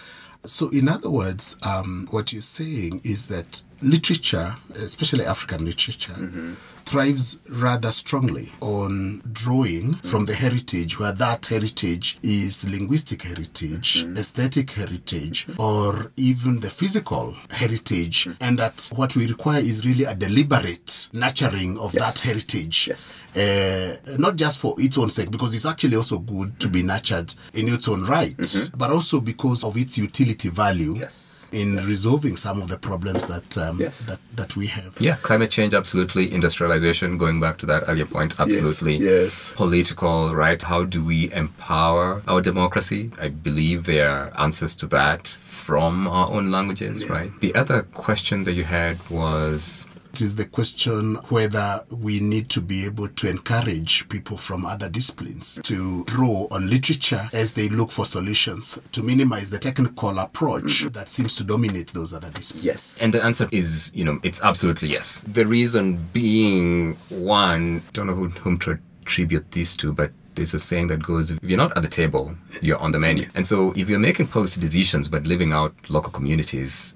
So, 0.47 0.69
in 0.71 0.89
other 0.89 1.11
words, 1.11 1.57
um, 1.65 2.09
what 2.11 2.33
you're 2.33 2.43
saying 2.43 3.03
is 3.05 3.29
that 3.29 3.63
literature, 3.83 4.55
especially 4.77 5.25
African 5.25 5.65
literature, 5.65 6.13
Mm-hmm. 6.13 6.55
thrives 6.85 7.39
rather 7.63 7.91
strongly 7.93 8.47
on 8.61 9.23
drawing 9.33 9.93
from 9.95 10.25
the 10.25 10.35
heritage, 10.35 10.99
where 10.99 11.13
that 11.13 11.47
heritage 11.47 12.19
is 12.23 12.69
linguistic 12.71 13.23
heritage, 13.23 14.05
Mm-hmm. 14.05 14.13
aesthetic 14.19 14.71
heritage, 14.71 15.47
or 15.59 16.11
even 16.17 16.61
the 16.61 16.71
physical 16.71 17.35
heritage, 17.51 18.25
Mm-hmm. 18.25 18.43
and 18.45 18.59
that 18.59 18.89
what 18.97 19.15
we 19.17 19.27
require 19.27 19.61
is 19.61 19.87
really 19.87 20.05
a 20.05 20.15
deliberate 20.15 21.09
nurturing 21.13 21.79
of 21.79 21.93
that 21.93 22.19
heritage 22.19 22.89
Yes. 22.89 23.19
uh, 23.37 24.17
not 24.19 24.37
just 24.37 24.59
for 24.61 24.75
its 24.79 24.99
own 24.99 25.09
sake, 25.11 25.31
because 25.31 25.55
it's 25.55 25.67
actually 25.67 25.97
also 25.97 26.19
good 26.19 26.59
to 26.61 26.69
be 26.69 26.83
nurtured 26.83 27.33
in 27.55 27.69
its 27.69 27.89
own 27.89 28.05
right, 28.05 28.71
but 28.77 28.91
also 28.91 29.21
because 29.21 29.63
of 29.65 29.77
its 29.77 29.97
utility 29.99 30.49
value 30.49 30.95
Yes. 30.97 31.37
In 31.53 31.77
resolving 31.77 32.37
some 32.37 32.61
of 32.63 32.69
the 32.69 32.79
problems 32.79 33.27
that 33.27 33.59
um, 33.59 33.81
Yes. 33.81 34.07
that 34.07 34.19
that 34.37 34.57
we 34.57 34.67
have. 34.69 34.97
Yeah, 35.01 35.17
climate 35.17 35.51
change, 35.51 35.75
absolutely. 35.75 36.33
Industrialization, 36.33 37.19
going 37.19 37.41
back 37.41 37.59
to 37.59 37.67
that 37.67 37.85
earlier 37.89 38.07
point, 38.07 38.39
absolutely. 38.39 38.97
yes. 38.99 39.53
Political, 39.57 40.35
right? 40.35 40.61
How 40.63 40.85
do 40.85 41.05
we 41.05 41.31
empower 41.33 42.23
our 42.29 42.41
democracy? 42.41 43.11
I 43.21 43.29
believe 43.29 43.85
there 43.85 44.09
are 44.11 44.33
answers 44.39 44.75
to 44.77 44.87
that 44.89 45.27
from 45.29 46.09
our 46.09 46.29
own 46.31 46.51
languages, 46.51 47.09
right? 47.11 47.31
The 47.41 47.55
other 47.55 47.83
question 47.95 48.45
that 48.45 48.53
you 48.53 48.65
had 48.65 48.97
was 49.11 49.87
It 50.21 50.25
is 50.25 50.35
the 50.37 50.45
question 50.45 51.15
whether 51.31 51.83
we 51.89 52.21
need 52.21 52.51
to 52.51 52.61
be 52.61 52.85
able 52.85 53.09
to 53.09 53.31
encourage 53.31 54.07
people 54.11 54.37
from 54.37 54.67
other 54.67 54.87
disciplines 54.87 55.59
to 55.63 56.05
draw 56.05 56.47
on 56.51 56.69
literature 56.69 57.23
as 57.33 57.55
they 57.55 57.71
look 57.71 57.91
for 57.91 58.05
solutions 58.05 58.79
to 58.93 59.03
minimize 59.03 59.49
the 59.49 59.59
technical 59.59 60.19
approach 60.19 60.83
mm-hmm. 60.83 60.89
that 60.89 61.09
seems 61.09 61.37
to 61.37 61.45
dominate 61.45 61.95
those 61.95 62.13
other 62.13 62.29
disciplines. 62.33 62.67
Yes. 62.67 62.97
And 63.01 63.15
the 63.15 63.25
answer 63.25 63.49
is, 63.51 63.93
you 63.95 64.05
know, 64.05 64.21
it's 64.23 64.43
absolutely 64.43 64.91
yes. 64.91 65.23
The 65.23 65.47
reason 65.47 65.97
being, 66.13 66.97
one, 67.09 67.83
don't 67.95 68.07
know 68.07 68.13
who, 68.13 68.29
whom 68.29 68.59
to 68.59 68.79
attribute 69.01 69.51
this 69.53 69.75
to, 69.77 69.91
but 69.91 70.13
there's 70.35 70.53
a 70.53 70.59
saying 70.59 70.89
that 70.89 71.03
goes, 71.03 71.31
if 71.31 71.39
you're 71.43 71.57
not 71.57 71.75
at 71.79 71.83
the 71.83 71.89
table, 71.89 72.35
you're 72.61 72.79
on 72.79 72.91
the 72.91 72.99
menu. 72.99 73.25
And 73.35 73.47
so 73.47 73.73
if 73.75 73.89
you're 73.89 73.99
making 73.99 74.27
policy 74.27 74.61
decisions 74.61 75.09
but 75.09 75.27
living 75.27 75.55
out 75.55 75.75
local 75.89 76.13
communities, 76.13 76.95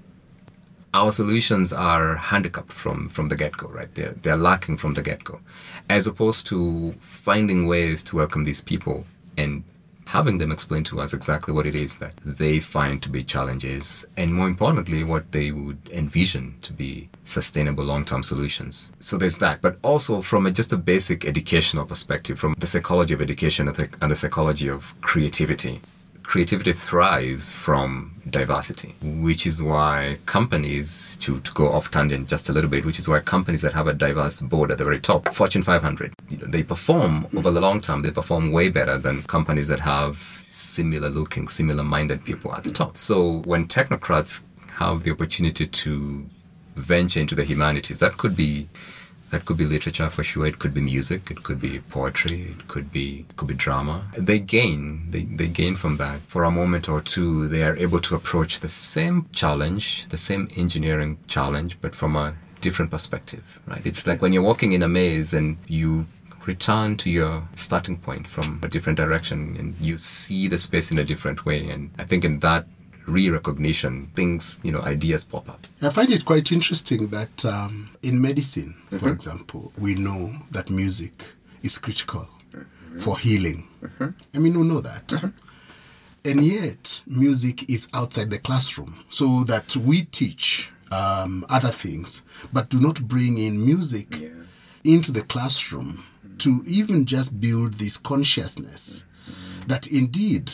our 0.95 1.11
solutions 1.11 1.73
are 1.73 2.15
handicapped 2.15 2.71
from, 2.71 3.09
from 3.09 3.27
the 3.27 3.35
get-go, 3.35 3.67
right? 3.67 3.93
They're, 3.95 4.13
they're 4.13 4.37
lacking 4.37 4.77
from 4.77 4.93
the 4.93 5.03
get-go. 5.03 5.41
As 5.89 6.07
opposed 6.07 6.47
to 6.47 6.95
finding 7.01 7.67
ways 7.67 8.01
to 8.03 8.15
welcome 8.15 8.45
these 8.45 8.61
people 8.61 9.05
and 9.37 9.65
having 10.07 10.37
them 10.37 10.53
explain 10.53 10.83
to 10.85 11.01
us 11.01 11.13
exactly 11.13 11.53
what 11.53 11.65
it 11.65 11.75
is 11.75 11.97
that 11.97 12.15
they 12.23 12.61
find 12.61 13.03
to 13.03 13.09
be 13.09 13.23
challenges 13.23 14.07
and 14.15 14.33
more 14.33 14.47
importantly 14.47 15.03
what 15.03 15.31
they 15.33 15.51
would 15.51 15.79
envision 15.91 16.55
to 16.61 16.71
be 16.71 17.09
sustainable 17.23 17.83
long-term 17.83 18.21
solutions 18.21 18.91
so 18.99 19.17
there's 19.17 19.39
that 19.39 19.59
but 19.63 19.77
also 19.81 20.21
from 20.21 20.45
a, 20.45 20.51
just 20.51 20.71
a 20.71 20.77
basic 20.77 21.25
educational 21.25 21.83
perspective 21.83 22.37
from 22.37 22.53
the 22.59 22.67
psychology 22.67 23.15
of 23.15 23.21
education 23.21 23.67
and 23.67 24.11
the 24.11 24.15
psychology 24.15 24.67
of 24.69 24.93
creativity 25.01 25.81
creativity 26.25 26.73
thrives 26.73 27.51
from 27.51 28.11
diversity, 28.29 28.95
which 29.01 29.45
is 29.45 29.61
why 29.61 30.17
companies, 30.25 31.15
to, 31.17 31.39
to 31.41 31.51
go 31.53 31.67
off 31.67 31.91
tangent 31.91 32.27
just 32.27 32.49
a 32.49 32.53
little 32.53 32.69
bit, 32.69 32.85
which 32.85 32.99
is 32.99 33.07
why 33.07 33.19
companies 33.19 33.61
that 33.61 33.73
have 33.73 33.87
a 33.87 33.93
diverse 33.93 34.41
board 34.41 34.71
at 34.71 34.77
the 34.77 34.83
very 34.83 34.99
top, 34.99 35.31
Fortune 35.31 35.61
500, 35.61 36.13
you 36.29 36.37
know, 36.37 36.47
they 36.47 36.63
perform 36.63 37.27
over 37.37 37.51
the 37.51 37.61
long 37.61 37.79
term, 37.79 38.01
they 38.01 38.11
perform 38.11 38.51
way 38.51 38.69
better 38.69 38.97
than 38.97 39.21
companies 39.23 39.67
that 39.67 39.79
have 39.79 40.15
similar 40.17 41.09
looking, 41.09 41.47
similar 41.47 41.83
minded 41.83 42.23
people 42.23 42.53
at 42.55 42.63
the 42.63 42.71
top. 42.71 42.97
So 42.97 43.41
when 43.45 43.67
technocrats 43.67 44.43
have 44.71 45.03
the 45.03 45.11
opportunity 45.11 45.67
to 45.67 46.25
venture 46.75 47.19
into 47.19 47.35
the 47.35 47.43
humanities, 47.43 47.99
that 47.99 48.17
could 48.17 48.35
be 48.35 48.67
that 49.35 49.43
could 49.43 49.57
be 49.57 49.65
literature 49.65 50.09
for 50.09 50.23
sure. 50.23 50.45
It 50.45 50.59
could 50.59 50.73
be 50.73 50.79
music. 50.79 51.29
It 51.29 51.43
could 51.43 51.59
be 51.59 51.81
poetry. 51.89 52.55
It 52.57 52.69
could 52.69 52.89
be 52.89 53.25
could 53.35 53.49
be 53.49 53.53
drama. 53.53 54.05
They 54.17 54.39
gain. 54.39 55.07
They, 55.09 55.23
they 55.23 55.49
gain 55.49 55.75
from 55.75 55.97
that. 55.97 56.21
For 56.21 56.45
a 56.45 56.51
moment 56.51 56.87
or 56.87 57.01
two, 57.01 57.49
they 57.49 57.63
are 57.63 57.75
able 57.75 57.99
to 57.99 58.15
approach 58.15 58.61
the 58.61 58.69
same 58.69 59.27
challenge, 59.33 60.07
the 60.07 60.21
same 60.29 60.47
engineering 60.55 61.17
challenge, 61.27 61.77
but 61.81 61.93
from 61.93 62.15
a 62.15 62.33
different 62.61 62.91
perspective. 62.91 63.59
Right? 63.67 63.85
It's 63.85 64.07
like 64.07 64.21
when 64.21 64.31
you're 64.31 64.49
walking 64.51 64.71
in 64.71 64.81
a 64.81 64.87
maze 64.87 65.33
and 65.33 65.57
you 65.67 66.05
return 66.45 66.95
to 66.95 67.09
your 67.09 67.43
starting 67.55 67.97
point 67.97 68.27
from 68.27 68.61
a 68.63 68.69
different 68.69 68.95
direction 68.97 69.57
and 69.59 69.75
you 69.81 69.97
see 69.97 70.47
the 70.47 70.57
space 70.57 70.91
in 70.91 70.97
a 70.97 71.03
different 71.03 71.45
way. 71.45 71.67
And 71.69 71.91
I 71.99 72.05
think 72.05 72.23
in 72.23 72.39
that 72.39 72.67
re-recognition, 73.05 74.07
things, 74.15 74.59
you 74.63 74.71
know, 74.71 74.81
ideas 74.81 75.23
pop 75.23 75.47
up. 75.49 75.67
I 75.81 75.89
find 75.89 76.09
it 76.09 76.25
quite 76.25 76.51
interesting 76.51 77.07
that 77.07 77.45
um, 77.45 77.89
in 78.01 78.21
medicine, 78.21 78.75
for 78.89 78.95
uh-huh. 78.95 79.11
example, 79.11 79.71
we 79.77 79.95
know 79.95 80.31
that 80.51 80.69
music 80.69 81.13
is 81.63 81.77
critical 81.77 82.27
uh-huh. 82.53 82.63
for 82.97 83.17
healing. 83.17 83.67
Uh-huh. 83.83 84.09
I 84.33 84.39
mean, 84.39 84.59
we 84.59 84.67
know 84.67 84.81
that. 84.81 85.31
And 86.25 86.43
yet, 86.43 87.03
music 87.05 87.69
is 87.69 87.87
outside 87.93 88.31
the 88.31 88.39
classroom, 88.39 89.03
so 89.09 89.43
that 89.43 89.75
we 89.75 90.03
teach 90.05 90.71
um, 90.91 91.45
other 91.49 91.67
things, 91.67 92.23
but 92.51 92.69
do 92.69 92.79
not 92.79 93.07
bring 93.07 93.37
in 93.37 93.63
music 93.63 94.31
into 94.83 95.11
the 95.11 95.21
classroom 95.21 96.03
to 96.39 96.63
even 96.67 97.05
just 97.05 97.39
build 97.39 97.73
this 97.75 97.97
consciousness 97.97 99.05
mm-hmm. 99.29 99.67
that 99.67 99.87
indeed 99.87 100.49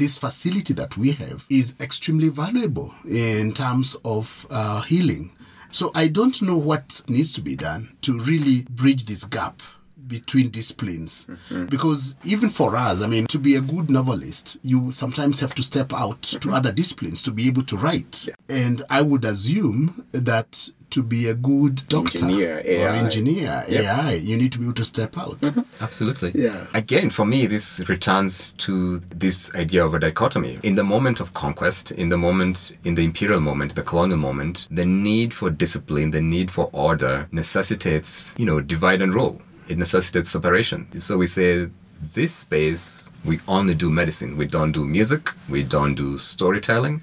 this 0.00 0.16
facility 0.16 0.72
that 0.72 0.96
we 0.96 1.12
have 1.12 1.44
is 1.50 1.74
extremely 1.78 2.30
valuable 2.30 2.90
in 3.06 3.52
terms 3.52 3.94
of 4.02 4.46
uh, 4.50 4.80
healing. 4.80 5.30
So 5.70 5.92
I 5.94 6.08
don't 6.08 6.40
know 6.40 6.56
what 6.56 7.02
needs 7.06 7.34
to 7.34 7.42
be 7.42 7.54
done 7.54 7.96
to 8.00 8.18
really 8.20 8.64
bridge 8.70 9.04
this 9.04 9.24
gap 9.24 9.60
between 10.06 10.48
disciplines. 10.48 11.28
Because 11.68 12.16
even 12.24 12.48
for 12.48 12.74
us 12.74 13.00
i 13.00 13.06
mean 13.06 13.26
to 13.26 13.38
be 13.38 13.54
a 13.54 13.60
good 13.60 13.90
novelist 13.90 14.58
you 14.64 14.90
sometimes 14.90 15.38
have 15.38 15.54
to 15.54 15.62
step 15.62 15.92
out 15.92 16.20
to 16.22 16.50
other 16.50 16.72
disciplines 16.72 17.22
to 17.22 17.30
be 17.30 17.46
able 17.46 17.62
to 17.62 17.76
write. 17.76 18.26
And 18.48 18.82
i 18.88 19.02
would 19.02 19.24
assume 19.26 20.06
that 20.12 20.70
to 20.90 21.02
be 21.02 21.28
a 21.28 21.34
good 21.34 21.82
doctor 21.88 22.24
Engineer, 22.24 22.58
or 22.58 22.62
AI. 22.66 22.96
engineer 22.96 23.64
ai 23.68 24.12
you 24.14 24.36
need 24.36 24.52
to 24.52 24.58
be 24.58 24.64
able 24.64 24.74
to 24.74 24.84
step 24.84 25.16
out 25.16 25.40
mm-hmm. 25.40 25.60
Absolutely. 25.82 26.32
Yeah. 26.34 26.66
Again, 26.74 27.10
for 27.10 27.24
me, 27.24 27.46
this 27.46 27.82
returns 27.88 28.52
to 28.54 28.98
this 28.98 29.54
idea 29.54 29.84
of 29.84 29.94
a 29.94 29.98
dichotomy. 29.98 30.58
In 30.62 30.74
the 30.74 30.84
moment 30.84 31.20
of 31.20 31.32
conquest, 31.32 31.90
in 31.92 32.10
the 32.10 32.18
moment, 32.18 32.76
in 32.84 32.94
the 32.94 33.04
imperial 33.04 33.40
moment, 33.40 33.74
the 33.74 33.82
colonial 33.82 34.18
moment, 34.18 34.68
the 34.70 34.84
need 34.84 35.32
for 35.32 35.48
discipline, 35.50 36.10
the 36.10 36.20
need 36.20 36.50
for 36.50 36.68
order 36.72 37.28
necessitates, 37.32 38.34
you 38.36 38.44
know, 38.44 38.60
divide 38.60 39.00
and 39.00 39.14
rule. 39.14 39.40
It 39.68 39.78
necessitates 39.78 40.30
separation. 40.30 41.00
So 41.00 41.16
we 41.16 41.26
say, 41.26 41.68
this 42.02 42.34
space, 42.34 43.10
we 43.24 43.40
only 43.46 43.74
do 43.74 43.90
medicine. 43.90 44.36
We 44.36 44.46
don't 44.46 44.72
do 44.72 44.84
music. 44.84 45.30
We 45.48 45.62
don't 45.62 45.94
do 45.94 46.16
storytelling. 46.16 47.02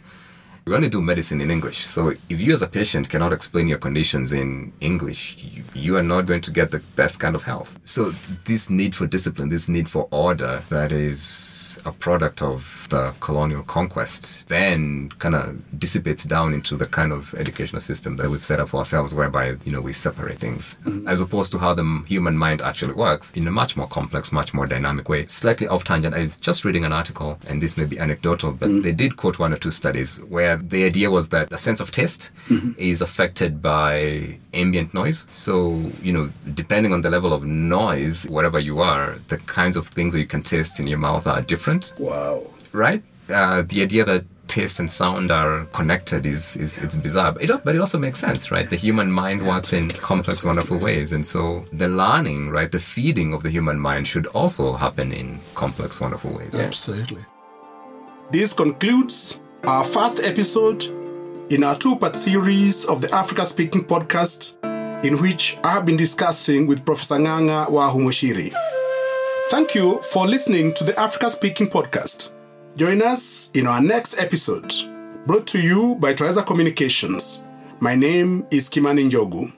We 0.68 0.76
only 0.76 0.90
do 0.90 1.02
medicine 1.02 1.40
in 1.40 1.50
English. 1.50 1.78
So 1.78 2.10
if 2.28 2.42
you 2.42 2.52
as 2.52 2.62
a 2.62 2.68
patient 2.68 3.08
cannot 3.08 3.32
explain 3.32 3.68
your 3.68 3.78
conditions 3.78 4.34
in 4.34 4.74
English, 4.82 5.38
you, 5.46 5.64
you 5.74 5.96
are 5.96 6.04
not 6.04 6.26
going 6.26 6.42
to 6.42 6.52
get 6.52 6.72
the 6.72 6.80
best 6.98 7.22
kind 7.22 7.36
of 7.36 7.44
health. 7.44 7.80
So 7.84 8.10
this 8.44 8.70
need 8.70 8.94
for 8.94 9.08
discipline, 9.08 9.48
this 9.48 9.70
need 9.70 9.88
for 9.88 10.10
order 10.12 10.62
that 10.68 10.92
is 10.92 11.80
a 11.86 11.94
product 11.94 12.42
of 12.42 12.86
the 12.90 13.16
colonial 13.22 13.64
conquest, 13.64 14.50
then 14.50 15.10
kind 15.20 15.36
of 15.36 15.80
dissipates 15.80 16.26
down 16.26 16.54
into 16.54 16.76
the 16.76 16.86
kind 16.86 17.14
of 17.14 17.34
educational 17.36 17.80
system 17.80 18.18
that 18.18 18.30
we've 18.30 18.44
set 18.44 18.60
up 18.60 18.68
for 18.68 18.78
ourselves 18.78 19.16
whereby, 19.16 19.56
you 19.64 19.72
know, 19.72 19.80
we 19.80 19.94
separate 19.94 20.38
things 20.38 20.78
mm-hmm. 20.84 21.08
as 21.08 21.22
opposed 21.22 21.54
to 21.54 21.58
how 21.58 21.74
the 21.74 22.04
human 22.06 22.36
mind 22.36 22.62
actually 22.62 22.94
works 22.94 23.32
in 23.32 23.48
a 23.48 23.52
much 23.52 23.78
more 23.78 23.88
complex, 23.88 24.34
much 24.34 24.54
more 24.54 24.68
dynamic 24.68 25.08
way. 25.08 25.26
Slightly 25.28 25.66
off 25.70 25.86
tangent, 25.86 26.14
I 26.14 26.20
was 26.20 26.36
just 26.36 26.66
reading 26.66 26.84
an 26.84 26.92
article, 26.92 27.40
and 27.48 27.62
this 27.62 27.78
may 27.78 27.86
be 27.86 27.98
anecdotal, 27.98 28.52
but 28.52 28.68
mm-hmm. 28.68 28.82
they 28.82 28.92
did 28.92 29.16
quote 29.16 29.40
one 29.40 29.54
or 29.54 29.58
two 29.58 29.72
studies 29.72 30.22
where 30.26 30.57
the 30.58 30.84
idea 30.86 31.10
was 31.10 31.30
that 31.30 31.50
the 31.50 31.58
sense 31.58 31.80
of 31.80 31.92
taste 31.92 32.32
is 32.78 33.02
affected 33.02 33.62
by 33.62 34.40
ambient 34.54 34.94
noise. 34.94 35.26
So, 35.30 35.92
you 36.02 36.14
know, 36.14 36.30
depending 36.54 36.94
on 36.94 37.02
the 37.02 37.10
level 37.10 37.34
of 37.34 37.44
noise, 37.46 38.28
wherever 38.30 38.60
you 38.60 38.80
are, 38.80 39.16
the 39.28 39.38
kinds 39.38 39.76
of 39.76 39.88
things 39.88 40.14
that 40.14 40.20
you 40.20 40.28
can 40.28 40.42
taste 40.42 40.80
in 40.80 40.88
your 40.88 41.00
mouth 41.00 41.28
are 41.28 41.42
different 41.42 41.94
wow 42.00 42.44
right? 42.78 43.04
Uh, 43.30 43.64
the 43.64 43.82
idea 43.82 44.06
that 44.06 44.24
taste 44.48 44.80
and 44.80 44.90
sound 44.90 45.30
are 45.30 45.66
connected 45.66 46.26
is, 46.26 46.56
is 46.56 46.78
it's 46.78 46.96
bizarre, 46.96 47.34
but 47.34 47.44
it, 47.44 47.64
but 47.66 47.76
it 47.76 47.80
also 47.80 47.98
makes 47.98 48.20
sense, 48.20 48.50
right? 48.50 48.70
The 48.70 48.78
human 48.78 49.12
mind 49.12 49.46
works 49.46 49.74
in 49.74 49.90
complex, 49.90 50.46
wonderful 50.46 50.80
ways, 50.80 51.12
and 51.12 51.26
so 51.26 51.66
the 51.74 51.90
learning, 51.90 52.50
right, 52.50 52.72
the 52.72 52.80
feeding 52.80 53.34
of 53.34 53.44
the 53.44 53.50
human 53.50 53.80
mind 53.80 54.08
should 54.08 54.26
also 54.28 54.74
happen 54.74 55.12
in 55.12 55.40
complex, 55.54 56.00
wonderful 56.00 56.32
ways. 56.32 56.56
Absolutely. 56.56 57.22
This 58.32 58.54
concludes 58.54 59.40
our 59.68 59.84
first 59.84 60.24
episode 60.24 60.86
in 61.52 61.62
our 61.62 61.78
two 61.78 61.98
part 61.98 62.16
series 62.16 62.86
of 62.86 63.02
the 63.02 63.14
Africa 63.14 63.46
Speaking 63.46 63.84
podcast, 63.84 64.56
in 65.06 65.22
which 65.22 65.58
I 65.62 65.74
have 65.74 65.86
been 65.86 65.98
discussing 65.98 66.68
with 66.68 66.86
Professor 66.86 67.16
Nganga 67.16 67.68
Wahu 67.68 67.98
Muchiri. 67.98 68.54
Thank 69.50 69.76
you 69.76 70.02
for 70.04 70.26
listening 70.26 70.74
to 70.76 70.86
the 70.86 70.98
Africa 70.98 71.30
Speaking 71.30 71.68
podcast. 71.68 72.30
Join 72.78 73.02
us 73.02 73.52
in 73.56 73.68
our 73.68 73.82
next 73.82 74.18
episode, 74.22 74.74
brought 75.26 75.46
to 75.48 75.60
you 75.60 75.96
by 75.96 76.14
Twaweza 76.14 76.46
Communications. 76.46 77.44
My 77.82 77.94
name 77.94 78.48
is 78.50 78.70
Kimani 78.70 79.10
Njogu. 79.10 79.52